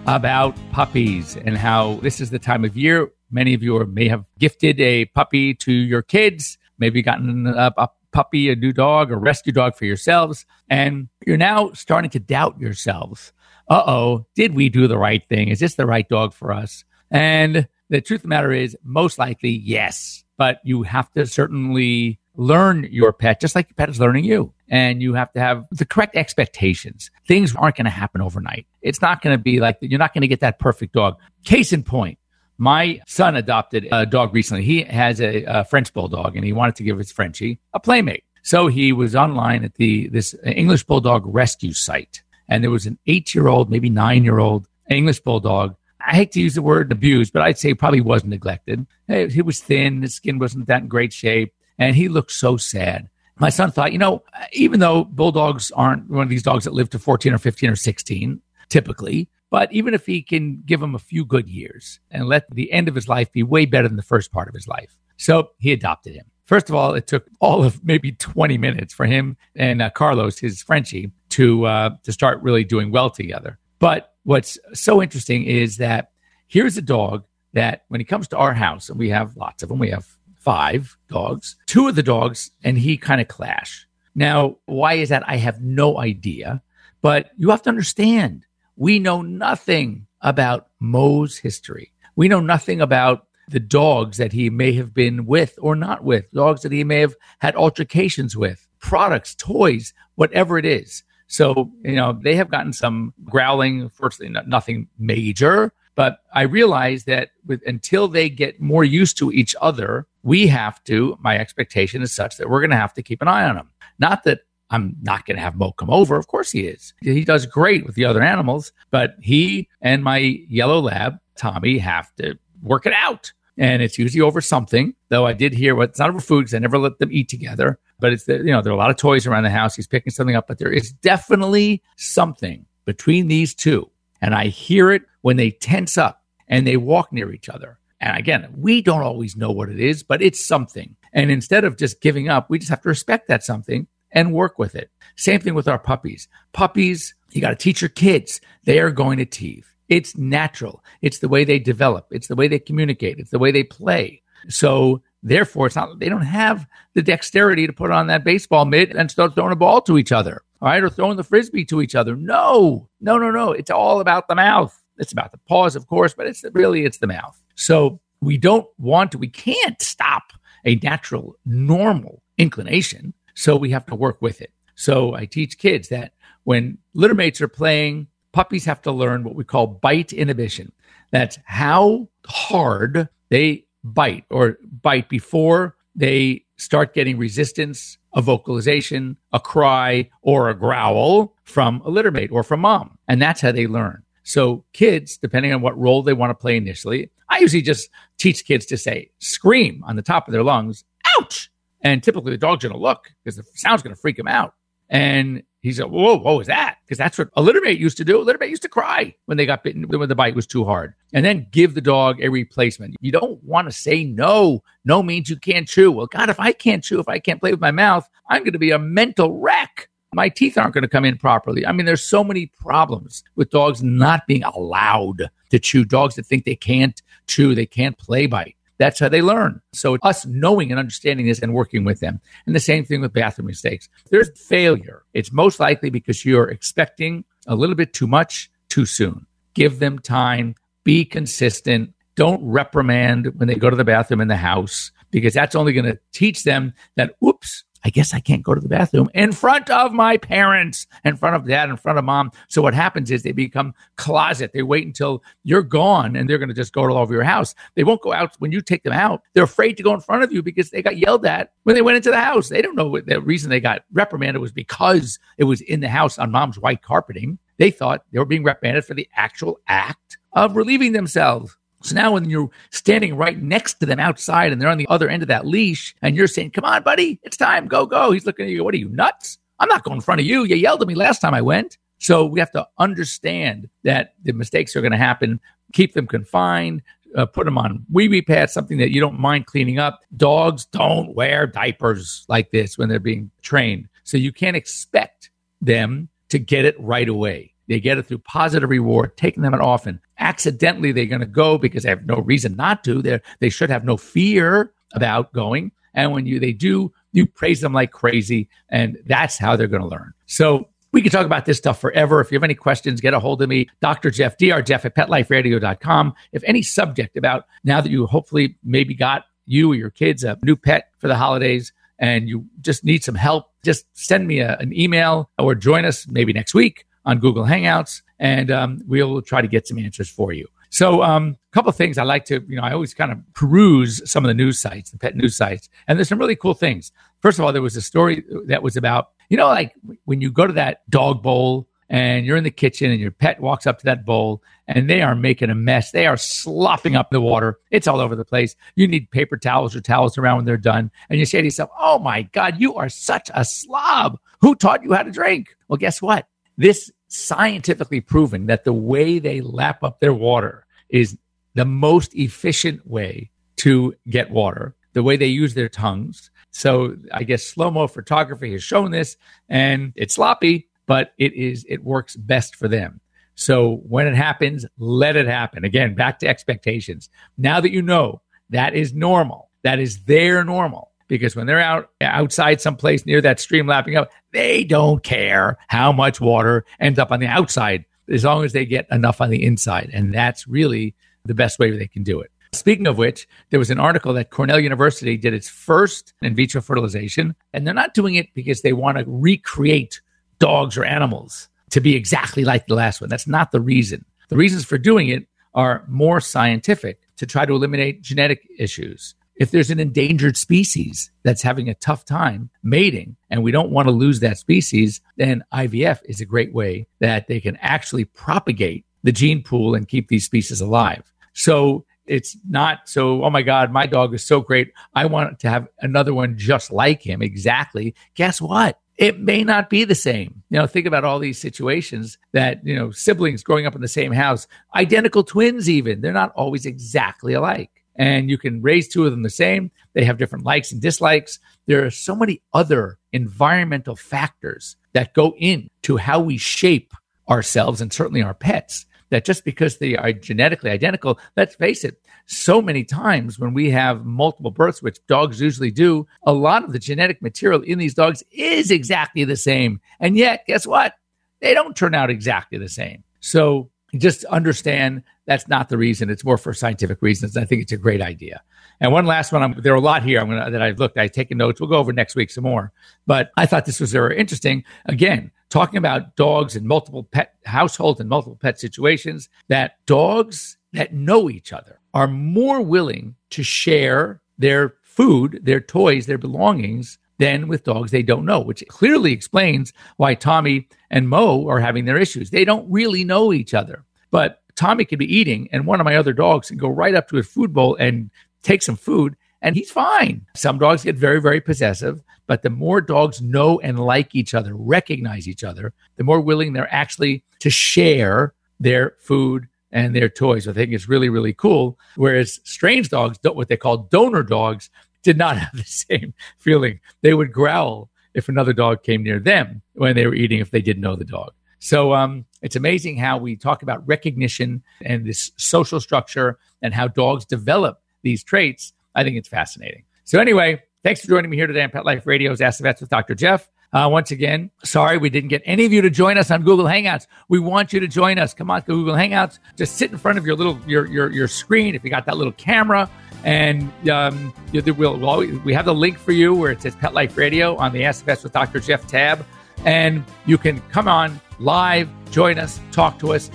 about 0.06 0.56
puppies 0.72 1.36
and 1.36 1.58
how 1.58 1.96
this 1.96 2.22
is 2.22 2.30
the 2.30 2.38
time 2.38 2.64
of 2.64 2.74
year. 2.74 3.12
Many 3.30 3.52
of 3.52 3.62
you 3.62 3.76
are, 3.76 3.84
may 3.84 4.08
have 4.08 4.24
gifted 4.38 4.80
a 4.80 5.04
puppy 5.04 5.52
to 5.56 5.70
your 5.70 6.00
kids, 6.00 6.56
maybe 6.78 7.02
gotten 7.02 7.46
a, 7.46 7.70
a 7.76 7.90
puppy, 8.12 8.48
a 8.48 8.56
new 8.56 8.72
dog, 8.72 9.12
a 9.12 9.16
rescue 9.18 9.52
dog 9.52 9.76
for 9.76 9.84
yourselves, 9.84 10.46
and 10.70 11.08
you're 11.26 11.36
now 11.36 11.70
starting 11.72 12.08
to 12.12 12.18
doubt 12.18 12.58
yourselves. 12.58 13.34
Uh 13.68 13.82
oh, 13.86 14.26
did 14.36 14.54
we 14.54 14.70
do 14.70 14.88
the 14.88 14.96
right 14.96 15.22
thing? 15.28 15.48
Is 15.48 15.60
this 15.60 15.74
the 15.74 15.84
right 15.84 16.08
dog 16.08 16.32
for 16.32 16.50
us? 16.50 16.82
And 17.10 17.68
the 17.90 18.00
truth 18.00 18.20
of 18.20 18.22
the 18.22 18.28
matter 18.28 18.52
is, 18.52 18.74
most 18.82 19.18
likely, 19.18 19.50
yes. 19.50 20.24
But 20.38 20.60
you 20.64 20.84
have 20.84 21.12
to 21.12 21.26
certainly 21.26 22.20
learn 22.38 22.86
your 22.90 23.12
pet 23.12 23.40
just 23.40 23.54
like 23.56 23.68
your 23.68 23.74
pet 23.74 23.90
is 23.90 24.00
learning 24.00 24.24
you. 24.24 24.54
And 24.70 25.02
you 25.02 25.14
have 25.14 25.32
to 25.32 25.40
have 25.40 25.66
the 25.70 25.84
correct 25.84 26.16
expectations. 26.16 27.10
Things 27.26 27.54
aren't 27.54 27.76
going 27.76 27.86
to 27.86 27.90
happen 27.90 28.22
overnight. 28.22 28.66
It's 28.80 29.02
not 29.02 29.20
going 29.20 29.36
to 29.36 29.42
be 29.42 29.60
like 29.60 29.76
you're 29.80 29.98
not 29.98 30.14
going 30.14 30.22
to 30.22 30.28
get 30.28 30.40
that 30.40 30.58
perfect 30.58 30.94
dog. 30.94 31.16
Case 31.44 31.72
in 31.72 31.82
point, 31.82 32.18
my 32.56 33.00
son 33.06 33.34
adopted 33.36 33.88
a 33.90 34.06
dog 34.06 34.32
recently. 34.32 34.62
He 34.62 34.82
has 34.84 35.20
a, 35.20 35.44
a 35.44 35.64
French 35.64 35.92
bulldog 35.92 36.36
and 36.36 36.44
he 36.44 36.52
wanted 36.52 36.76
to 36.76 36.84
give 36.84 36.96
his 36.96 37.12
Frenchie 37.12 37.58
a 37.74 37.80
playmate. 37.80 38.24
So 38.42 38.68
he 38.68 38.92
was 38.92 39.16
online 39.16 39.64
at 39.64 39.74
the 39.74 40.08
this 40.08 40.34
English 40.44 40.84
bulldog 40.84 41.22
rescue 41.26 41.72
site 41.72 42.22
and 42.48 42.62
there 42.62 42.70
was 42.70 42.86
an 42.86 42.98
8-year-old, 43.06 43.68
maybe 43.68 43.90
9-year-old 43.90 44.68
English 44.88 45.20
bulldog 45.20 45.74
I 46.00 46.14
hate 46.14 46.30
to 46.32 46.40
use 46.40 46.54
the 46.54 46.62
word 46.62 46.92
abused, 46.92 47.32
but 47.32 47.42
I'd 47.42 47.58
say 47.58 47.74
probably 47.74 48.00
was 48.00 48.24
neglected. 48.24 48.86
He 49.08 49.42
was 49.42 49.60
thin, 49.60 50.00
his 50.00 50.14
skin 50.14 50.38
wasn't 50.38 50.68
that 50.68 50.82
in 50.82 50.88
great 50.88 51.12
shape 51.12 51.52
and 51.78 51.96
he 51.96 52.08
looked 52.08 52.32
so 52.32 52.56
sad. 52.56 53.08
My 53.38 53.50
son 53.50 53.70
thought, 53.70 53.92
you 53.92 53.98
know, 53.98 54.22
even 54.52 54.80
though 54.80 55.04
bulldogs 55.04 55.70
aren't 55.70 56.10
one 56.10 56.22
of 56.22 56.28
these 56.28 56.42
dogs 56.42 56.64
that 56.64 56.74
live 56.74 56.90
to 56.90 56.98
14 56.98 57.32
or 57.32 57.38
15 57.38 57.70
or 57.70 57.76
16, 57.76 58.40
typically, 58.68 59.28
but 59.50 59.72
even 59.72 59.94
if 59.94 60.04
he 60.06 60.22
can 60.22 60.62
give 60.66 60.82
him 60.82 60.94
a 60.94 60.98
few 60.98 61.24
good 61.24 61.48
years 61.48 62.00
and 62.10 62.26
let 62.26 62.50
the 62.50 62.70
end 62.72 62.88
of 62.88 62.94
his 62.94 63.08
life 63.08 63.32
be 63.32 63.42
way 63.42 63.64
better 63.64 63.88
than 63.88 63.96
the 63.96 64.02
first 64.02 64.32
part 64.32 64.48
of 64.48 64.54
his 64.54 64.66
life. 64.68 64.96
So 65.16 65.50
he 65.58 65.72
adopted 65.72 66.14
him. 66.14 66.26
First 66.44 66.68
of 66.68 66.74
all, 66.74 66.94
it 66.94 67.06
took 67.06 67.26
all 67.40 67.62
of 67.62 67.84
maybe 67.84 68.12
20 68.12 68.58
minutes 68.58 68.94
for 68.94 69.06
him 69.06 69.36
and 69.54 69.82
uh, 69.82 69.90
Carlos, 69.90 70.38
his 70.38 70.62
Frenchie, 70.62 71.12
to 71.30 71.66
uh, 71.66 71.90
to 72.04 72.12
start 72.12 72.42
really 72.42 72.64
doing 72.64 72.90
well 72.90 73.10
together. 73.10 73.58
But 73.78 74.14
what's 74.24 74.58
so 74.72 75.02
interesting 75.02 75.44
is 75.44 75.76
that 75.76 76.10
here's 76.46 76.76
a 76.76 76.82
dog 76.82 77.24
that 77.52 77.84
when 77.88 78.00
he 78.00 78.04
comes 78.04 78.28
to 78.28 78.36
our 78.36 78.54
house, 78.54 78.88
and 78.88 78.98
we 78.98 79.10
have 79.10 79.36
lots 79.36 79.62
of 79.62 79.68
them, 79.68 79.78
we 79.78 79.90
have 79.90 80.06
five 80.38 80.96
dogs, 81.08 81.56
two 81.66 81.88
of 81.88 81.94
the 81.94 82.02
dogs 82.02 82.50
and 82.64 82.78
he 82.78 82.96
kind 82.96 83.20
of 83.20 83.28
clash. 83.28 83.86
Now, 84.14 84.56
why 84.66 84.94
is 84.94 85.10
that? 85.10 85.28
I 85.28 85.36
have 85.36 85.60
no 85.62 85.98
idea. 85.98 86.62
But 87.00 87.30
you 87.36 87.50
have 87.50 87.62
to 87.62 87.68
understand, 87.68 88.46
we 88.76 88.98
know 88.98 89.22
nothing 89.22 90.06
about 90.20 90.68
Mo's 90.80 91.38
history. 91.38 91.92
We 92.16 92.28
know 92.28 92.40
nothing 92.40 92.80
about 92.80 93.26
the 93.48 93.60
dogs 93.60 94.16
that 94.16 94.32
he 94.32 94.50
may 94.50 94.72
have 94.72 94.92
been 94.92 95.24
with 95.24 95.58
or 95.62 95.76
not 95.76 96.04
with, 96.04 96.30
dogs 96.32 96.62
that 96.62 96.72
he 96.72 96.84
may 96.84 97.00
have 97.00 97.14
had 97.38 97.56
altercations 97.56 98.36
with, 98.36 98.66
products, 98.80 99.34
toys, 99.34 99.94
whatever 100.16 100.58
it 100.58 100.66
is. 100.66 101.02
So, 101.28 101.70
you 101.82 101.94
know, 101.94 102.18
they 102.20 102.36
have 102.36 102.50
gotten 102.50 102.72
some 102.72 103.14
growling, 103.24 103.88
firstly, 103.90 104.28
nothing 104.46 104.88
major, 104.98 105.72
but 105.98 106.20
I 106.32 106.42
realize 106.42 107.06
that 107.06 107.30
with, 107.44 107.60
until 107.66 108.06
they 108.06 108.30
get 108.30 108.60
more 108.60 108.84
used 108.84 109.18
to 109.18 109.32
each 109.32 109.56
other, 109.60 110.06
we 110.22 110.46
have 110.46 110.82
to, 110.84 111.18
my 111.20 111.36
expectation 111.36 112.02
is 112.02 112.12
such 112.12 112.36
that 112.36 112.48
we're 112.48 112.60
going 112.60 112.70
to 112.70 112.76
have 112.76 112.94
to 112.94 113.02
keep 113.02 113.20
an 113.20 113.26
eye 113.26 113.42
on 113.42 113.56
them. 113.56 113.68
Not 113.98 114.22
that 114.22 114.42
I'm 114.70 114.94
not 115.02 115.26
going 115.26 115.38
to 115.38 115.42
have 115.42 115.56
Mo 115.56 115.72
come 115.72 115.90
over. 115.90 116.14
Of 116.14 116.28
course 116.28 116.52
he 116.52 116.68
is. 116.68 116.94
He 117.00 117.24
does 117.24 117.46
great 117.46 117.84
with 117.84 117.96
the 117.96 118.04
other 118.04 118.22
animals, 118.22 118.70
but 118.92 119.16
he 119.20 119.68
and 119.80 120.04
my 120.04 120.18
yellow 120.18 120.78
lab, 120.78 121.18
Tommy, 121.34 121.78
have 121.78 122.14
to 122.14 122.38
work 122.62 122.86
it 122.86 122.92
out. 122.92 123.32
And 123.56 123.82
it's 123.82 123.98
usually 123.98 124.20
over 124.20 124.40
something, 124.40 124.94
though 125.08 125.26
I 125.26 125.32
did 125.32 125.52
hear 125.52 125.74
what 125.74 125.90
it's 125.90 125.98
not 125.98 126.10
over 126.10 126.20
food 126.20 126.42
because 126.42 126.54
I 126.54 126.60
never 126.60 126.78
let 126.78 127.00
them 127.00 127.10
eat 127.10 127.28
together. 127.28 127.80
But 127.98 128.12
it's, 128.12 128.26
the, 128.26 128.36
you 128.36 128.52
know, 128.52 128.62
there 128.62 128.70
are 128.72 128.76
a 128.76 128.78
lot 128.78 128.90
of 128.90 128.96
toys 128.98 129.26
around 129.26 129.42
the 129.42 129.50
house. 129.50 129.74
He's 129.74 129.88
picking 129.88 130.12
something 130.12 130.36
up, 130.36 130.46
but 130.46 130.58
there 130.58 130.70
is 130.70 130.92
definitely 130.92 131.82
something 131.96 132.66
between 132.84 133.26
these 133.26 133.52
two. 133.52 133.90
And 134.20 134.34
I 134.34 134.46
hear 134.46 134.90
it 134.90 135.02
when 135.22 135.36
they 135.36 135.50
tense 135.50 135.96
up 135.98 136.22
and 136.46 136.66
they 136.66 136.76
walk 136.76 137.12
near 137.12 137.32
each 137.32 137.48
other. 137.48 137.78
And 138.00 138.16
again, 138.16 138.48
we 138.56 138.80
don't 138.82 139.02
always 139.02 139.36
know 139.36 139.50
what 139.50 139.68
it 139.68 139.80
is, 139.80 140.02
but 140.02 140.22
it's 140.22 140.44
something. 140.44 140.96
And 141.12 141.30
instead 141.30 141.64
of 141.64 141.76
just 141.76 142.00
giving 142.00 142.28
up, 142.28 142.48
we 142.48 142.58
just 142.58 142.70
have 142.70 142.82
to 142.82 142.88
respect 142.88 143.28
that 143.28 143.42
something 143.42 143.86
and 144.12 144.32
work 144.32 144.58
with 144.58 144.74
it. 144.74 144.90
Same 145.16 145.40
thing 145.40 145.54
with 145.54 145.68
our 145.68 145.78
puppies. 145.78 146.28
Puppies, 146.52 147.14
you 147.30 147.40
got 147.40 147.50
to 147.50 147.56
teach 147.56 147.80
your 147.80 147.88
kids. 147.88 148.40
They 148.64 148.78
are 148.78 148.90
going 148.90 149.18
to 149.18 149.24
teeth. 149.24 149.66
It's 149.88 150.16
natural. 150.16 150.84
It's 151.02 151.18
the 151.18 151.28
way 151.28 151.44
they 151.44 151.58
develop. 151.58 152.06
It's 152.10 152.28
the 152.28 152.36
way 152.36 152.46
they 152.46 152.58
communicate. 152.58 153.18
It's 153.18 153.30
the 153.30 153.38
way 153.38 153.50
they 153.50 153.64
play. 153.64 154.22
So 154.48 155.02
therefore, 155.22 155.66
it's 155.66 155.76
not, 155.76 155.98
they 155.98 156.08
don't 156.08 156.22
have 156.22 156.66
the 156.94 157.02
dexterity 157.02 157.66
to 157.66 157.72
put 157.72 157.90
on 157.90 158.06
that 158.06 158.24
baseball 158.24 158.64
mitt 158.64 158.94
and 158.94 159.10
start 159.10 159.34
throwing 159.34 159.52
a 159.52 159.56
ball 159.56 159.80
to 159.82 159.98
each 159.98 160.12
other. 160.12 160.42
All 160.60 160.68
right. 160.68 160.82
Or 160.82 160.90
throwing 160.90 161.16
the 161.16 161.24
frisbee 161.24 161.64
to 161.66 161.80
each 161.80 161.94
other. 161.94 162.16
No, 162.16 162.88
no, 163.00 163.18
no, 163.18 163.30
no. 163.30 163.52
It's 163.52 163.70
all 163.70 164.00
about 164.00 164.28
the 164.28 164.34
mouth. 164.34 164.76
It's 164.98 165.12
about 165.12 165.30
the 165.30 165.38
paws, 165.38 165.76
of 165.76 165.86
course, 165.86 166.14
but 166.14 166.26
it's 166.26 166.44
really, 166.52 166.84
it's 166.84 166.98
the 166.98 167.06
mouth. 167.06 167.40
So 167.54 168.00
we 168.20 168.36
don't 168.36 168.66
want 168.78 169.12
to, 169.12 169.18
we 169.18 169.28
can't 169.28 169.80
stop 169.80 170.32
a 170.64 170.74
natural, 170.76 171.36
normal 171.46 172.22
inclination. 172.36 173.14
So 173.34 173.56
we 173.56 173.70
have 173.70 173.86
to 173.86 173.94
work 173.94 174.20
with 174.20 174.40
it. 174.40 174.52
So 174.74 175.14
I 175.14 175.26
teach 175.26 175.58
kids 175.58 175.88
that 175.88 176.12
when 176.44 176.78
littermates 176.96 177.40
are 177.40 177.48
playing 177.48 178.08
puppies 178.32 178.64
have 178.64 178.82
to 178.82 178.92
learn 178.92 179.24
what 179.24 179.34
we 179.34 179.44
call 179.44 179.66
bite 179.66 180.12
inhibition. 180.12 180.72
That's 181.10 181.38
how 181.44 182.08
hard 182.26 183.08
they 183.30 183.64
bite 183.84 184.24
or 184.30 184.58
bite 184.82 185.08
before 185.08 185.76
they 185.94 186.44
start 186.58 186.92
getting 186.92 187.16
resistance, 187.16 187.96
a 188.14 188.20
vocalization, 188.20 189.16
a 189.32 189.40
cry, 189.40 190.08
or 190.22 190.50
a 190.50 190.54
growl 190.54 191.34
from 191.44 191.80
a 191.84 191.90
littermate 191.90 192.30
or 192.30 192.42
from 192.42 192.60
mom. 192.60 192.98
And 193.08 193.22
that's 193.22 193.40
how 193.40 193.52
they 193.52 193.66
learn. 193.66 194.02
So 194.24 194.64
kids, 194.74 195.16
depending 195.16 195.54
on 195.54 195.62
what 195.62 195.78
role 195.78 196.02
they 196.02 196.12
want 196.12 196.30
to 196.30 196.34
play 196.34 196.56
initially, 196.56 197.10
I 197.30 197.38
usually 197.38 197.62
just 197.62 197.88
teach 198.18 198.44
kids 198.44 198.66
to 198.66 198.76
say 198.76 199.10
scream 199.20 199.82
on 199.86 199.96
the 199.96 200.02
top 200.02 200.28
of 200.28 200.32
their 200.32 200.42
lungs, 200.42 200.84
ouch. 201.18 201.50
And 201.80 202.02
typically 202.02 202.32
the 202.32 202.38
dog's 202.38 202.64
going 202.64 202.74
to 202.74 202.80
look 202.80 203.12
because 203.22 203.36
the 203.36 203.44
sound's 203.54 203.82
going 203.82 203.94
to 203.94 204.00
freak 204.00 204.18
him 204.18 204.28
out. 204.28 204.54
And 204.90 205.42
he 205.60 205.72
said, 205.72 205.86
whoa, 205.86 206.16
what 206.16 206.36
was 206.36 206.46
that? 206.46 206.78
Because 206.84 206.98
that's 206.98 207.18
what 207.18 207.30
a 207.34 207.42
littermate 207.42 207.78
used 207.78 207.96
to 207.96 208.04
do. 208.04 208.20
A 208.20 208.24
littermate 208.24 208.50
used 208.50 208.62
to 208.62 208.68
cry 208.68 209.14
when 209.26 209.36
they 209.36 209.44
got 209.44 209.64
bitten, 209.64 209.88
when 209.88 210.08
the 210.08 210.14
bite 210.14 210.36
was 210.36 210.46
too 210.46 210.64
hard. 210.64 210.94
And 211.12 211.24
then 211.24 211.48
give 211.50 211.74
the 211.74 211.80
dog 211.80 212.20
a 212.20 212.28
replacement. 212.28 212.94
You 213.00 213.12
don't 213.12 213.42
want 213.42 213.66
to 213.66 213.72
say 213.72 214.04
no. 214.04 214.62
No 214.84 215.02
means 215.02 215.28
you 215.28 215.36
can't 215.36 215.68
chew. 215.68 215.90
Well, 215.90 216.06
God, 216.06 216.30
if 216.30 216.38
I 216.38 216.52
can't 216.52 216.84
chew, 216.84 217.00
if 217.00 217.08
I 217.08 217.18
can't 217.18 217.40
play 217.40 217.50
with 217.50 217.60
my 217.60 217.72
mouth, 217.72 218.08
I'm 218.30 218.42
going 218.42 218.52
to 218.52 218.58
be 218.58 218.70
a 218.70 218.78
mental 218.78 219.38
wreck. 219.38 219.88
My 220.14 220.28
teeth 220.28 220.56
aren't 220.56 220.74
going 220.74 220.82
to 220.82 220.88
come 220.88 221.04
in 221.04 221.18
properly. 221.18 221.66
I 221.66 221.72
mean, 221.72 221.84
there's 221.84 222.08
so 222.08 222.24
many 222.24 222.46
problems 222.46 223.24
with 223.36 223.50
dogs 223.50 223.82
not 223.82 224.26
being 224.26 224.44
allowed 224.44 225.28
to 225.50 225.58
chew. 225.58 225.84
Dogs 225.84 226.14
that 226.14 226.24
think 226.24 226.44
they 226.44 226.56
can't 226.56 227.02
chew, 227.26 227.54
they 227.54 227.66
can't 227.66 227.98
play 227.98 228.26
bite. 228.26 228.56
That's 228.78 229.00
how 229.00 229.08
they 229.08 229.22
learn. 229.22 229.60
So 229.72 229.96
us 230.02 230.24
knowing 230.26 230.70
and 230.70 230.78
understanding 230.78 231.26
this 231.26 231.40
and 231.40 231.52
working 231.52 231.84
with 231.84 232.00
them. 232.00 232.20
And 232.46 232.54
the 232.54 232.60
same 232.60 232.84
thing 232.84 233.00
with 233.00 233.12
bathroom 233.12 233.46
mistakes. 233.46 233.88
There's 234.10 234.30
failure. 234.40 235.02
It's 235.14 235.32
most 235.32 235.60
likely 235.60 235.90
because 235.90 236.24
you're 236.24 236.48
expecting 236.48 237.24
a 237.46 237.56
little 237.56 237.74
bit 237.74 237.92
too 237.92 238.06
much 238.06 238.50
too 238.68 238.86
soon. 238.86 239.26
Give 239.54 239.80
them 239.80 239.98
time. 239.98 240.54
Be 240.84 241.04
consistent. 241.04 241.92
Don't 242.14 242.42
reprimand 242.44 243.32
when 243.36 243.48
they 243.48 243.54
go 243.54 243.70
to 243.70 243.76
the 243.76 243.84
bathroom 243.84 244.20
in 244.20 244.28
the 244.28 244.36
house 244.36 244.92
because 245.10 245.34
that's 245.34 245.54
only 245.54 245.72
going 245.72 245.86
to 245.86 245.98
teach 246.12 246.44
them 246.44 246.72
that, 246.96 247.14
oops, 247.24 247.64
I 247.84 247.90
guess 247.90 248.12
I 248.12 248.20
can't 248.20 248.42
go 248.42 248.54
to 248.54 248.60
the 248.60 248.68
bathroom 248.68 249.08
in 249.14 249.32
front 249.32 249.70
of 249.70 249.92
my 249.92 250.16
parents, 250.16 250.86
in 251.04 251.16
front 251.16 251.36
of 251.36 251.46
dad, 251.46 251.70
in 251.70 251.76
front 251.76 251.98
of 251.98 252.04
mom. 252.04 252.32
So 252.48 252.62
what 252.62 252.74
happens 252.74 253.10
is 253.10 253.22
they 253.22 253.32
become 253.32 253.74
closet. 253.96 254.52
They 254.52 254.62
wait 254.62 254.86
until 254.86 255.22
you're 255.44 255.62
gone 255.62 256.16
and 256.16 256.28
they're 256.28 256.38
going 256.38 256.48
to 256.48 256.54
just 256.54 256.72
go 256.72 256.82
all 256.82 256.98
over 256.98 257.12
your 257.12 257.22
house. 257.22 257.54
They 257.74 257.84
won't 257.84 258.02
go 258.02 258.12
out 258.12 258.34
when 258.38 258.52
you 258.52 258.60
take 258.60 258.82
them 258.82 258.92
out. 258.92 259.22
They're 259.34 259.44
afraid 259.44 259.76
to 259.76 259.82
go 259.82 259.94
in 259.94 260.00
front 260.00 260.22
of 260.22 260.32
you 260.32 260.42
because 260.42 260.70
they 260.70 260.82
got 260.82 260.98
yelled 260.98 261.26
at 261.26 261.52
when 261.64 261.74
they 261.74 261.82
went 261.82 261.96
into 261.96 262.10
the 262.10 262.20
house. 262.20 262.48
They 262.48 262.62
don't 262.62 262.76
know 262.76 262.88
what 262.88 263.06
the 263.06 263.20
reason 263.20 263.50
they 263.50 263.60
got 263.60 263.84
reprimanded 263.92 264.40
was 264.40 264.52
because 264.52 265.18
it 265.36 265.44
was 265.44 265.60
in 265.60 265.80
the 265.80 265.88
house 265.88 266.18
on 266.18 266.30
mom's 266.30 266.58
white 266.58 266.82
carpeting. 266.82 267.38
They 267.58 267.70
thought 267.70 268.04
they 268.12 268.18
were 268.18 268.24
being 268.24 268.44
reprimanded 268.44 268.84
for 268.84 268.94
the 268.94 269.08
actual 269.14 269.60
act 269.68 270.18
of 270.32 270.56
relieving 270.56 270.92
themselves. 270.92 271.57
So 271.82 271.94
now 271.94 272.12
when 272.12 272.28
you're 272.28 272.50
standing 272.70 273.16
right 273.16 273.40
next 273.40 273.74
to 273.74 273.86
them 273.86 274.00
outside 274.00 274.52
and 274.52 274.60
they're 274.60 274.68
on 274.68 274.78
the 274.78 274.88
other 274.88 275.08
end 275.08 275.22
of 275.22 275.28
that 275.28 275.46
leash 275.46 275.94
and 276.02 276.16
you're 276.16 276.26
saying, 276.26 276.50
come 276.50 276.64
on, 276.64 276.82
buddy, 276.82 277.20
it's 277.22 277.36
time, 277.36 277.68
go, 277.68 277.86
go. 277.86 278.10
He's 278.10 278.26
looking 278.26 278.46
at 278.46 278.52
you. 278.52 278.64
What 278.64 278.74
are 278.74 278.78
you, 278.78 278.88
nuts? 278.88 279.38
I'm 279.60 279.68
not 279.68 279.84
going 279.84 279.96
in 279.96 280.00
front 280.02 280.20
of 280.20 280.26
you. 280.26 280.44
You 280.44 280.56
yelled 280.56 280.82
at 280.82 280.88
me 280.88 280.94
last 280.94 281.20
time 281.20 281.34
I 281.34 281.42
went. 281.42 281.78
So 281.98 282.24
we 282.24 282.40
have 282.40 282.50
to 282.52 282.66
understand 282.78 283.68
that 283.82 284.14
the 284.22 284.32
mistakes 284.32 284.74
are 284.76 284.80
going 284.80 284.92
to 284.92 284.98
happen. 284.98 285.40
Keep 285.72 285.94
them 285.94 286.06
confined. 286.06 286.82
Uh, 287.16 287.24
put 287.24 287.46
them 287.46 287.56
on 287.56 287.84
wee 287.90 288.06
wee 288.06 288.20
pads, 288.20 288.52
something 288.52 288.76
that 288.76 288.90
you 288.90 289.00
don't 289.00 289.18
mind 289.18 289.46
cleaning 289.46 289.78
up. 289.78 290.00
Dogs 290.16 290.66
don't 290.66 291.14
wear 291.14 291.46
diapers 291.46 292.26
like 292.28 292.50
this 292.50 292.76
when 292.76 292.88
they're 292.88 293.00
being 293.00 293.30
trained. 293.40 293.88
So 294.04 294.18
you 294.18 294.30
can't 294.30 294.56
expect 294.56 295.30
them 295.62 296.08
to 296.28 296.38
get 296.38 296.66
it 296.66 296.78
right 296.78 297.08
away. 297.08 297.54
They 297.68 297.80
get 297.80 297.98
it 297.98 298.06
through 298.06 298.18
positive 298.18 298.70
reward, 298.70 299.16
taking 299.16 299.42
them 299.42 299.54
often. 299.54 300.00
Accidentally, 300.18 300.90
they're 300.92 301.06
going 301.06 301.20
to 301.20 301.26
go 301.26 301.58
because 301.58 301.82
they 301.82 301.90
have 301.90 302.06
no 302.06 302.16
reason 302.16 302.56
not 302.56 302.82
to. 302.84 303.02
They 303.02 303.20
they 303.40 303.50
should 303.50 303.70
have 303.70 303.84
no 303.84 303.96
fear 303.96 304.72
about 304.94 305.32
going. 305.32 305.72
And 305.94 306.12
when 306.12 306.26
you 306.26 306.40
they 306.40 306.52
do, 306.52 306.92
you 307.12 307.26
praise 307.26 307.60
them 307.60 307.72
like 307.72 307.92
crazy, 307.92 308.48
and 308.70 308.98
that's 309.06 309.38
how 309.38 309.56
they're 309.56 309.66
going 309.66 309.82
to 309.82 309.88
learn. 309.88 310.12
So 310.26 310.68
we 310.92 311.02
can 311.02 311.10
talk 311.10 311.26
about 311.26 311.44
this 311.44 311.58
stuff 311.58 311.80
forever. 311.80 312.20
If 312.20 312.32
you 312.32 312.36
have 312.36 312.44
any 312.44 312.54
questions, 312.54 313.00
get 313.00 313.14
a 313.14 313.20
hold 313.20 313.42
of 313.42 313.48
me, 313.48 313.68
Dr. 313.80 314.10
Jeff, 314.10 314.38
Dr. 314.38 314.62
Jeff 314.62 314.84
at 314.84 314.94
petliferadio.com. 314.94 316.14
If 316.32 316.42
any 316.44 316.62
subject 316.62 317.16
about 317.16 317.44
now 317.64 317.80
that 317.80 317.90
you 317.90 318.06
hopefully 318.06 318.56
maybe 318.64 318.94
got 318.94 319.24
you 319.44 319.72
or 319.72 319.74
your 319.74 319.90
kids 319.90 320.24
a 320.24 320.38
new 320.42 320.56
pet 320.56 320.90
for 320.98 321.08
the 321.08 321.16
holidays 321.16 321.72
and 321.98 322.28
you 322.28 322.46
just 322.60 322.84
need 322.84 323.04
some 323.04 323.14
help, 323.14 323.50
just 323.64 323.84
send 323.92 324.26
me 324.26 324.38
a, 324.40 324.56
an 324.58 324.72
email 324.72 325.30
or 325.38 325.54
join 325.54 325.84
us 325.84 326.06
maybe 326.08 326.32
next 326.32 326.54
week 326.54 326.86
on 327.08 327.18
Google 327.18 327.44
Hangouts, 327.44 328.02
and 328.18 328.50
um, 328.50 328.82
we'll 328.86 329.22
try 329.22 329.40
to 329.40 329.48
get 329.48 329.66
some 329.66 329.78
answers 329.78 330.10
for 330.10 330.32
you. 330.32 330.46
So, 330.68 331.02
um, 331.02 331.38
a 331.50 331.54
couple 331.54 331.70
of 331.70 331.76
things 331.76 331.96
I 331.96 332.02
like 332.02 332.26
to, 332.26 332.44
you 332.46 332.56
know, 332.56 332.62
I 332.62 332.72
always 332.72 332.92
kind 332.92 333.10
of 333.10 333.18
peruse 333.32 334.02
some 334.08 334.24
of 334.24 334.28
the 334.28 334.34
news 334.34 334.58
sites, 334.58 334.90
the 334.90 334.98
pet 334.98 335.16
news 335.16 335.34
sites, 335.34 335.70
and 335.88 335.98
there's 335.98 336.10
some 336.10 336.18
really 336.18 336.36
cool 336.36 336.52
things. 336.52 336.92
First 337.20 337.38
of 337.38 337.46
all, 337.46 337.52
there 337.52 337.62
was 337.62 337.76
a 337.76 337.82
story 337.82 338.22
that 338.44 338.62
was 338.62 338.76
about, 338.76 339.12
you 339.30 339.38
know, 339.38 339.46
like 339.46 339.74
when 340.04 340.20
you 340.20 340.30
go 340.30 340.46
to 340.46 340.52
that 340.52 340.88
dog 340.90 341.22
bowl 341.22 341.66
and 341.88 342.26
you're 342.26 342.36
in 342.36 342.44
the 342.44 342.50
kitchen 342.50 342.90
and 342.90 343.00
your 343.00 343.10
pet 343.10 343.40
walks 343.40 343.66
up 343.66 343.78
to 343.78 343.84
that 343.86 344.04
bowl 344.04 344.42
and 344.66 344.90
they 344.90 345.00
are 345.00 345.14
making 345.14 345.48
a 345.48 345.54
mess. 345.54 345.90
They 345.90 346.06
are 346.06 346.18
slopping 346.18 346.96
up 346.96 347.08
the 347.10 347.20
water. 347.20 347.58
It's 347.70 347.88
all 347.88 347.98
over 347.98 348.14
the 348.14 348.26
place. 348.26 348.54
You 348.76 348.86
need 348.86 349.10
paper 349.10 349.38
towels 349.38 349.74
or 349.74 349.80
towels 349.80 350.18
around 350.18 350.36
when 350.36 350.44
they're 350.44 350.58
done. 350.58 350.90
And 351.08 351.18
you 351.18 351.24
say 351.24 351.38
to 351.38 351.46
yourself, 351.46 351.70
Oh 351.78 351.98
my 351.98 352.22
God, 352.22 352.60
you 352.60 352.74
are 352.74 352.90
such 352.90 353.30
a 353.34 353.44
slob. 353.44 354.18
Who 354.42 354.54
taught 354.54 354.82
you 354.82 354.92
how 354.92 355.02
to 355.02 355.10
drink? 355.10 355.56
Well, 355.68 355.78
guess 355.78 356.02
what? 356.02 356.28
This 356.58 356.90
scientifically 357.08 358.00
proven 358.00 358.46
that 358.46 358.64
the 358.64 358.72
way 358.72 359.18
they 359.18 359.40
lap 359.40 359.82
up 359.82 360.00
their 360.00 360.14
water 360.14 360.66
is 360.88 361.18
the 361.54 361.64
most 361.64 362.14
efficient 362.14 362.86
way 362.86 363.30
to 363.56 363.94
get 364.08 364.30
water, 364.30 364.76
the 364.92 365.02
way 365.02 365.16
they 365.16 365.26
use 365.26 365.54
their 365.54 365.68
tongues. 365.68 366.30
So 366.50 366.96
I 367.12 367.24
guess 367.24 367.44
slow 367.44 367.70
mo 367.70 367.86
photography 367.88 368.52
has 368.52 368.62
shown 368.62 368.90
this 368.90 369.16
and 369.48 369.92
it's 369.96 370.14
sloppy, 370.14 370.68
but 370.86 371.12
it 371.18 371.32
is, 371.34 371.66
it 371.68 371.82
works 371.82 372.16
best 372.16 372.56
for 372.56 372.68
them. 372.68 373.00
So 373.34 373.76
when 373.88 374.06
it 374.06 374.14
happens, 374.14 374.66
let 374.78 375.16
it 375.16 375.26
happen. 375.26 375.64
Again, 375.64 375.94
back 375.94 376.18
to 376.20 376.26
expectations. 376.26 377.08
Now 377.36 377.60
that 377.60 377.70
you 377.72 377.82
know 377.82 378.22
that 378.50 378.74
is 378.74 378.92
normal, 378.92 379.50
that 379.62 379.78
is 379.78 380.04
their 380.04 380.44
normal, 380.44 380.92
because 381.08 381.34
when 381.34 381.46
they're 381.46 381.60
out 381.60 381.90
outside 382.00 382.60
someplace 382.60 383.04
near 383.04 383.20
that 383.20 383.40
stream 383.40 383.66
lapping 383.66 383.96
up, 383.96 384.10
they 384.32 384.62
don't 384.62 385.02
care 385.02 385.58
how 385.68 385.90
much 385.90 386.20
water 386.20 386.64
ends 386.78 386.98
up 386.98 387.10
on 387.10 387.20
the 387.20 387.26
outside 387.26 387.84
as 388.08 388.24
long 388.24 388.44
as 388.44 388.52
they 388.52 388.64
get 388.64 388.86
enough 388.90 389.20
on 389.20 389.30
the 389.30 389.44
inside. 389.44 389.90
And 389.92 390.14
that's 390.14 390.46
really 390.46 390.94
the 391.24 391.34
best 391.34 391.58
way 391.58 391.70
they 391.70 391.88
can 391.88 392.02
do 392.02 392.20
it. 392.20 392.30
Speaking 392.52 392.86
of 392.86 392.96
which, 392.96 393.28
there 393.50 393.58
was 393.58 393.70
an 393.70 393.78
article 393.78 394.14
that 394.14 394.30
Cornell 394.30 394.60
University 394.60 395.16
did 395.16 395.34
its 395.34 395.48
first 395.48 396.14
in 396.22 396.34
vitro 396.34 396.62
fertilization, 396.62 397.36
and 397.52 397.66
they're 397.66 397.74
not 397.74 397.92
doing 397.92 398.14
it 398.14 398.32
because 398.32 398.62
they 398.62 398.72
want 398.72 398.96
to 398.96 399.04
recreate 399.06 400.00
dogs 400.38 400.78
or 400.78 400.84
animals 400.84 401.48
to 401.70 401.80
be 401.80 401.94
exactly 401.94 402.44
like 402.44 402.66
the 402.66 402.74
last 402.74 403.00
one. 403.00 403.10
That's 403.10 403.26
not 403.26 403.52
the 403.52 403.60
reason. 403.60 404.04
The 404.30 404.36
reasons 404.36 404.64
for 404.64 404.78
doing 404.78 405.08
it 405.08 405.26
are 405.54 405.84
more 405.88 406.20
scientific 406.20 407.00
to 407.16 407.26
try 407.26 407.44
to 407.44 407.52
eliminate 407.52 408.00
genetic 408.00 408.46
issues. 408.58 409.14
If 409.38 409.52
there's 409.52 409.70
an 409.70 409.78
endangered 409.78 410.36
species 410.36 411.12
that's 411.22 411.42
having 411.42 411.68
a 411.68 411.74
tough 411.74 412.04
time 412.04 412.50
mating 412.62 413.16
and 413.30 413.42
we 413.42 413.52
don't 413.52 413.70
want 413.70 413.86
to 413.86 413.92
lose 413.92 414.18
that 414.20 414.38
species, 414.38 415.00
then 415.16 415.44
IVF 415.52 416.00
is 416.06 416.20
a 416.20 416.26
great 416.26 416.52
way 416.52 416.88
that 416.98 417.28
they 417.28 417.40
can 417.40 417.56
actually 417.60 418.04
propagate 418.04 418.84
the 419.04 419.12
gene 419.12 419.42
pool 419.42 419.76
and 419.76 419.86
keep 419.86 420.08
these 420.08 420.24
species 420.24 420.60
alive. 420.60 421.12
So 421.34 421.84
it's 422.06 422.36
not 422.48 422.88
so, 422.88 423.24
oh 423.24 423.30
my 423.30 423.42
God, 423.42 423.70
my 423.70 423.86
dog 423.86 424.12
is 424.12 424.24
so 424.24 424.40
great. 424.40 424.72
I 424.94 425.06
want 425.06 425.38
to 425.40 425.48
have 425.48 425.68
another 425.80 426.14
one 426.14 426.36
just 426.36 426.72
like 426.72 427.02
him. 427.02 427.22
Exactly. 427.22 427.94
Guess 428.16 428.40
what? 428.40 428.80
It 428.96 429.20
may 429.20 429.44
not 429.44 429.70
be 429.70 429.84
the 429.84 429.94
same. 429.94 430.42
You 430.50 430.58
know, 430.58 430.66
think 430.66 430.86
about 430.86 431.04
all 431.04 431.20
these 431.20 431.38
situations 431.38 432.18
that, 432.32 432.66
you 432.66 432.74
know, 432.74 432.90
siblings 432.90 433.44
growing 433.44 433.66
up 433.66 433.76
in 433.76 433.80
the 433.80 433.86
same 433.86 434.10
house, 434.10 434.48
identical 434.74 435.22
twins, 435.22 435.70
even, 435.70 436.00
they're 436.00 436.12
not 436.12 436.32
always 436.34 436.66
exactly 436.66 437.34
alike. 437.34 437.77
And 437.98 438.30
you 438.30 438.38
can 438.38 438.62
raise 438.62 438.88
two 438.88 439.04
of 439.04 439.10
them 439.10 439.22
the 439.22 439.30
same. 439.30 439.70
They 439.92 440.04
have 440.04 440.18
different 440.18 440.44
likes 440.44 440.72
and 440.72 440.80
dislikes. 440.80 441.38
There 441.66 441.84
are 441.84 441.90
so 441.90 442.14
many 442.14 442.42
other 442.54 442.98
environmental 443.12 443.96
factors 443.96 444.76
that 444.92 445.14
go 445.14 445.34
into 445.36 445.96
how 445.96 446.20
we 446.20 446.38
shape 446.38 446.94
ourselves 447.28 447.80
and 447.80 447.92
certainly 447.92 448.22
our 448.22 448.34
pets 448.34 448.86
that 449.10 449.24
just 449.24 449.44
because 449.44 449.78
they 449.78 449.96
are 449.96 450.12
genetically 450.12 450.70
identical, 450.70 451.18
let's 451.36 451.54
face 451.54 451.84
it, 451.84 452.00
so 452.26 452.60
many 452.60 452.84
times 452.84 453.38
when 453.38 453.54
we 453.54 453.70
have 453.70 454.04
multiple 454.04 454.50
births, 454.50 454.82
which 454.82 455.04
dogs 455.06 455.40
usually 455.40 455.70
do, 455.70 456.06
a 456.24 456.32
lot 456.32 456.62
of 456.62 456.72
the 456.72 456.78
genetic 456.78 457.22
material 457.22 457.62
in 457.62 457.78
these 457.78 457.94
dogs 457.94 458.22
is 458.30 458.70
exactly 458.70 459.24
the 459.24 459.36
same. 459.36 459.80
And 459.98 460.16
yet, 460.16 460.44
guess 460.46 460.66
what? 460.66 460.94
They 461.40 461.54
don't 461.54 461.76
turn 461.76 461.94
out 461.94 462.10
exactly 462.10 462.58
the 462.58 462.68
same. 462.68 463.02
So 463.20 463.70
just 463.96 464.24
understand 464.26 465.02
that's 465.28 465.46
not 465.46 465.68
the 465.68 465.76
reason. 465.76 466.08
It's 466.08 466.24
more 466.24 466.38
for 466.38 466.54
scientific 466.54 467.02
reasons. 467.02 467.36
I 467.36 467.44
think 467.44 467.60
it's 467.60 467.70
a 467.70 467.76
great 467.76 468.00
idea. 468.00 468.42
And 468.80 468.92
one 468.92 469.04
last 469.04 469.30
one, 469.30 469.42
I'm, 469.42 469.60
there 469.60 469.74
are 469.74 469.76
a 469.76 469.80
lot 469.80 470.02
here 470.02 470.20
I'm 470.20 470.28
gonna, 470.30 470.50
that 470.50 470.62
I've 470.62 470.78
looked, 470.78 470.96
I've 470.96 471.12
taken 471.12 471.36
notes. 471.36 471.60
We'll 471.60 471.68
go 471.68 471.76
over 471.76 471.92
next 471.92 472.16
week 472.16 472.30
some 472.30 472.44
more. 472.44 472.72
But 473.06 473.30
I 473.36 473.44
thought 473.44 473.66
this 473.66 473.78
was 473.78 473.92
very 473.92 474.18
interesting. 474.18 474.64
Again, 474.86 475.30
talking 475.50 475.76
about 475.76 476.16
dogs 476.16 476.56
in 476.56 476.66
multiple 476.66 477.04
pet 477.04 477.34
households 477.44 478.00
and 478.00 478.08
multiple 478.08 478.38
pet 478.40 478.58
situations, 478.58 479.28
that 479.48 479.84
dogs 479.84 480.56
that 480.72 480.94
know 480.94 481.28
each 481.28 481.52
other 481.52 481.78
are 481.92 482.08
more 482.08 482.62
willing 482.62 483.14
to 483.30 483.42
share 483.42 484.22
their 484.38 484.76
food, 484.82 485.40
their 485.42 485.60
toys, 485.60 486.06
their 486.06 486.16
belongings 486.16 486.98
than 487.18 487.48
with 487.48 487.64
dogs 487.64 487.90
they 487.90 488.02
don't 488.02 488.24
know, 488.24 488.40
which 488.40 488.64
clearly 488.68 489.12
explains 489.12 489.74
why 489.98 490.14
Tommy 490.14 490.68
and 490.90 491.06
Mo 491.06 491.46
are 491.48 491.60
having 491.60 491.84
their 491.84 491.98
issues. 491.98 492.30
They 492.30 492.46
don't 492.46 492.70
really 492.70 493.04
know 493.04 493.30
each 493.30 493.52
other. 493.52 493.84
But 494.10 494.40
Tommy 494.58 494.84
could 494.84 494.98
be 494.98 495.16
eating, 495.16 495.48
and 495.52 495.64
one 495.64 495.80
of 495.80 495.84
my 495.84 495.94
other 495.94 496.12
dogs 496.12 496.48
can 496.48 496.58
go 496.58 496.68
right 496.68 496.96
up 496.96 497.08
to 497.08 497.16
his 497.16 497.28
food 497.28 497.52
bowl 497.52 497.76
and 497.76 498.10
take 498.42 498.60
some 498.60 498.74
food, 498.74 499.16
and 499.40 499.54
he's 499.54 499.70
fine. 499.70 500.26
Some 500.34 500.58
dogs 500.58 500.82
get 500.82 500.96
very, 500.96 501.20
very 501.20 501.40
possessive. 501.40 502.02
But 502.26 502.42
the 502.42 502.50
more 502.50 502.80
dogs 502.80 503.22
know 503.22 503.60
and 503.60 503.78
like 503.78 504.16
each 504.16 504.34
other, 504.34 504.54
recognize 504.54 505.28
each 505.28 505.44
other, 505.44 505.72
the 505.96 506.02
more 506.02 506.20
willing 506.20 506.52
they're 506.52 506.74
actually 506.74 507.22
to 507.38 507.50
share 507.50 508.34
their 508.58 508.96
food 508.98 509.46
and 509.70 509.94
their 509.94 510.08
toys. 510.08 510.48
I 510.48 510.52
think 510.52 510.72
it's 510.72 510.88
really, 510.88 511.08
really 511.08 511.32
cool. 511.32 511.78
Whereas 511.94 512.40
strange 512.42 512.88
dogs, 512.88 513.16
what 513.22 513.48
they 513.48 513.56
call 513.56 513.78
donor 513.78 514.24
dogs, 514.24 514.70
did 515.04 515.16
not 515.16 515.38
have 515.44 515.56
the 515.56 515.62
same 515.62 516.14
feeling. 516.38 516.80
They 517.02 517.14
would 517.14 517.32
growl 517.32 517.90
if 518.12 518.28
another 518.28 518.52
dog 518.52 518.82
came 518.82 519.04
near 519.04 519.20
them 519.20 519.62
when 519.74 519.94
they 519.94 520.04
were 520.04 520.14
eating 520.14 520.40
if 520.40 520.50
they 520.50 520.62
didn't 520.62 520.82
know 520.82 520.96
the 520.96 521.04
dog. 521.04 521.32
So 521.58 521.94
um, 521.94 522.24
it's 522.42 522.56
amazing 522.56 522.98
how 522.98 523.18
we 523.18 523.36
talk 523.36 523.62
about 523.62 523.86
recognition 523.86 524.62
and 524.84 525.06
this 525.06 525.32
social 525.36 525.80
structure 525.80 526.38
and 526.62 526.72
how 526.72 526.88
dogs 526.88 527.24
develop 527.24 527.82
these 528.02 528.22
traits. 528.22 528.72
I 528.94 529.04
think 529.04 529.16
it's 529.16 529.28
fascinating. 529.28 529.84
So 530.04 530.18
anyway, 530.18 530.62
Thanks 530.84 531.00
for 531.00 531.08
joining 531.08 531.28
me 531.28 531.36
here 531.36 531.48
today 531.48 531.64
on 531.64 531.70
Pet 531.70 531.84
Life 531.84 532.06
Radio's 532.06 532.40
Ask 532.40 532.58
the 532.58 532.62
Vets 532.62 532.80
with 532.80 532.88
Dr. 532.88 533.16
Jeff. 533.16 533.50
Uh, 533.72 533.88
once 533.90 534.12
again, 534.12 534.50
sorry 534.62 534.96
we 534.96 535.10
didn't 535.10 535.28
get 535.28 535.42
any 535.44 535.66
of 535.66 535.72
you 535.72 535.82
to 535.82 535.90
join 535.90 536.16
us 536.16 536.30
on 536.30 536.42
Google 536.42 536.66
Hangouts. 536.66 537.06
We 537.28 537.40
want 537.40 537.72
you 537.72 537.80
to 537.80 537.88
join 537.88 538.16
us. 538.16 538.32
Come 538.32 538.48
on 538.48 538.60
Google 538.60 538.94
Hangouts. 538.94 539.40
Just 539.56 539.76
sit 539.76 539.90
in 539.90 539.98
front 539.98 540.18
of 540.18 540.24
your 540.24 540.36
little 540.36 540.58
your 540.68 540.86
your, 540.86 541.10
your 541.10 541.26
screen 541.26 541.74
if 541.74 541.82
you 541.82 541.90
got 541.90 542.06
that 542.06 542.16
little 542.16 542.32
camera, 542.32 542.88
and 543.24 543.70
um, 543.90 544.32
we'll, 544.52 544.96
we'll 544.96 545.40
we 545.40 545.52
have 545.52 545.64
the 545.64 545.74
link 545.74 545.98
for 545.98 546.12
you 546.12 546.32
where 546.32 546.52
it 546.52 546.62
says 546.62 546.76
Pet 546.76 546.94
Life 546.94 547.16
Radio 547.18 547.56
on 547.56 547.72
the 547.72 547.84
Ask 547.84 548.00
the 548.00 548.06
Vets 548.06 548.22
with 548.22 548.32
Dr. 548.32 548.60
Jeff 548.60 548.86
tab, 548.86 549.26
and 549.64 550.04
you 550.26 550.38
can 550.38 550.60
come 550.70 550.88
on 550.88 551.20
live, 551.38 551.88
join 552.10 552.38
us, 552.38 552.60
talk 552.72 552.98
to 552.98 553.12
us, 553.12 553.30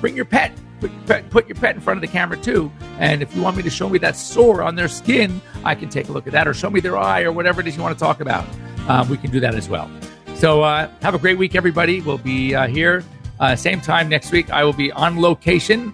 bring 0.00 0.16
your 0.16 0.24
pet 0.24 0.52
put 0.80 0.90
your, 0.90 1.00
pet, 1.02 1.30
put 1.30 1.48
your 1.48 1.56
pet 1.56 1.74
in 1.76 1.80
front 1.80 1.98
of 1.98 2.00
the 2.00 2.08
camera 2.08 2.36
too. 2.38 2.72
And 2.98 3.22
if 3.22 3.34
you 3.36 3.42
want 3.42 3.56
me 3.56 3.62
to 3.62 3.70
show 3.70 3.88
me 3.88 3.98
that 3.98 4.16
sore 4.16 4.62
on 4.62 4.74
their 4.74 4.88
skin, 4.88 5.40
I 5.64 5.74
can 5.74 5.88
take 5.88 6.08
a 6.08 6.12
look 6.12 6.26
at 6.26 6.32
that 6.32 6.48
or 6.48 6.54
show 6.54 6.70
me 6.70 6.80
their 6.80 6.96
eye 6.96 7.22
or 7.22 7.32
whatever 7.32 7.60
it 7.60 7.66
is 7.66 7.76
you 7.76 7.82
want 7.82 7.96
to 7.96 8.02
talk 8.02 8.20
about. 8.20 8.46
Um, 8.88 9.08
we 9.08 9.16
can 9.16 9.30
do 9.30 9.40
that 9.40 9.54
as 9.54 9.68
well. 9.68 9.90
So 10.34 10.62
uh, 10.62 10.90
have 11.02 11.14
a 11.14 11.18
great 11.18 11.38
week, 11.38 11.54
everybody. 11.54 12.00
We'll 12.00 12.18
be 12.18 12.54
uh, 12.54 12.66
here 12.66 13.04
uh, 13.38 13.54
same 13.56 13.80
time 13.80 14.08
next 14.08 14.32
week. 14.32 14.50
I 14.50 14.64
will 14.64 14.72
be 14.72 14.90
on 14.92 15.20
location, 15.20 15.92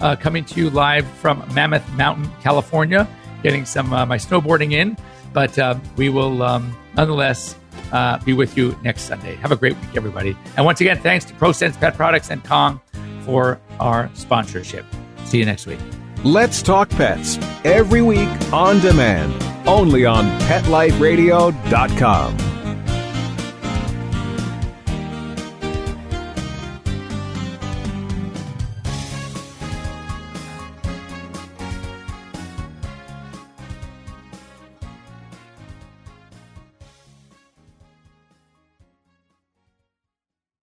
uh, 0.00 0.16
coming 0.16 0.44
to 0.46 0.60
you 0.60 0.70
live 0.70 1.06
from 1.18 1.44
Mammoth 1.54 1.88
Mountain, 1.92 2.30
California, 2.42 3.08
getting 3.42 3.64
some 3.64 3.92
uh, 3.92 4.04
my 4.04 4.18
snowboarding 4.18 4.72
in. 4.72 4.96
But 5.32 5.58
we 5.96 6.10
will 6.10 6.42
um, 6.42 6.76
nonetheless 6.94 7.56
Uh, 7.92 8.18
be 8.24 8.32
with 8.32 8.56
you 8.56 8.76
next 8.82 9.02
Sunday. 9.02 9.34
Have 9.36 9.52
a 9.52 9.56
great 9.56 9.76
week, 9.76 9.96
everybody. 9.96 10.36
And 10.56 10.64
once 10.64 10.80
again, 10.80 10.98
thanks 11.00 11.24
to 11.26 11.34
ProSense 11.34 11.78
Pet 11.78 11.94
Products 11.94 12.30
and 12.30 12.42
Kong 12.44 12.80
for 13.24 13.60
our 13.80 14.10
sponsorship. 14.14 14.86
See 15.24 15.38
you 15.38 15.44
next 15.44 15.66
week. 15.66 15.78
Let's 16.22 16.62
Talk 16.62 16.88
Pets 16.90 17.38
every 17.64 18.02
week 18.02 18.28
on 18.52 18.78
demand, 18.80 19.42
only 19.68 20.06
on 20.06 20.24
PetLifeRadio.com. 20.40 22.53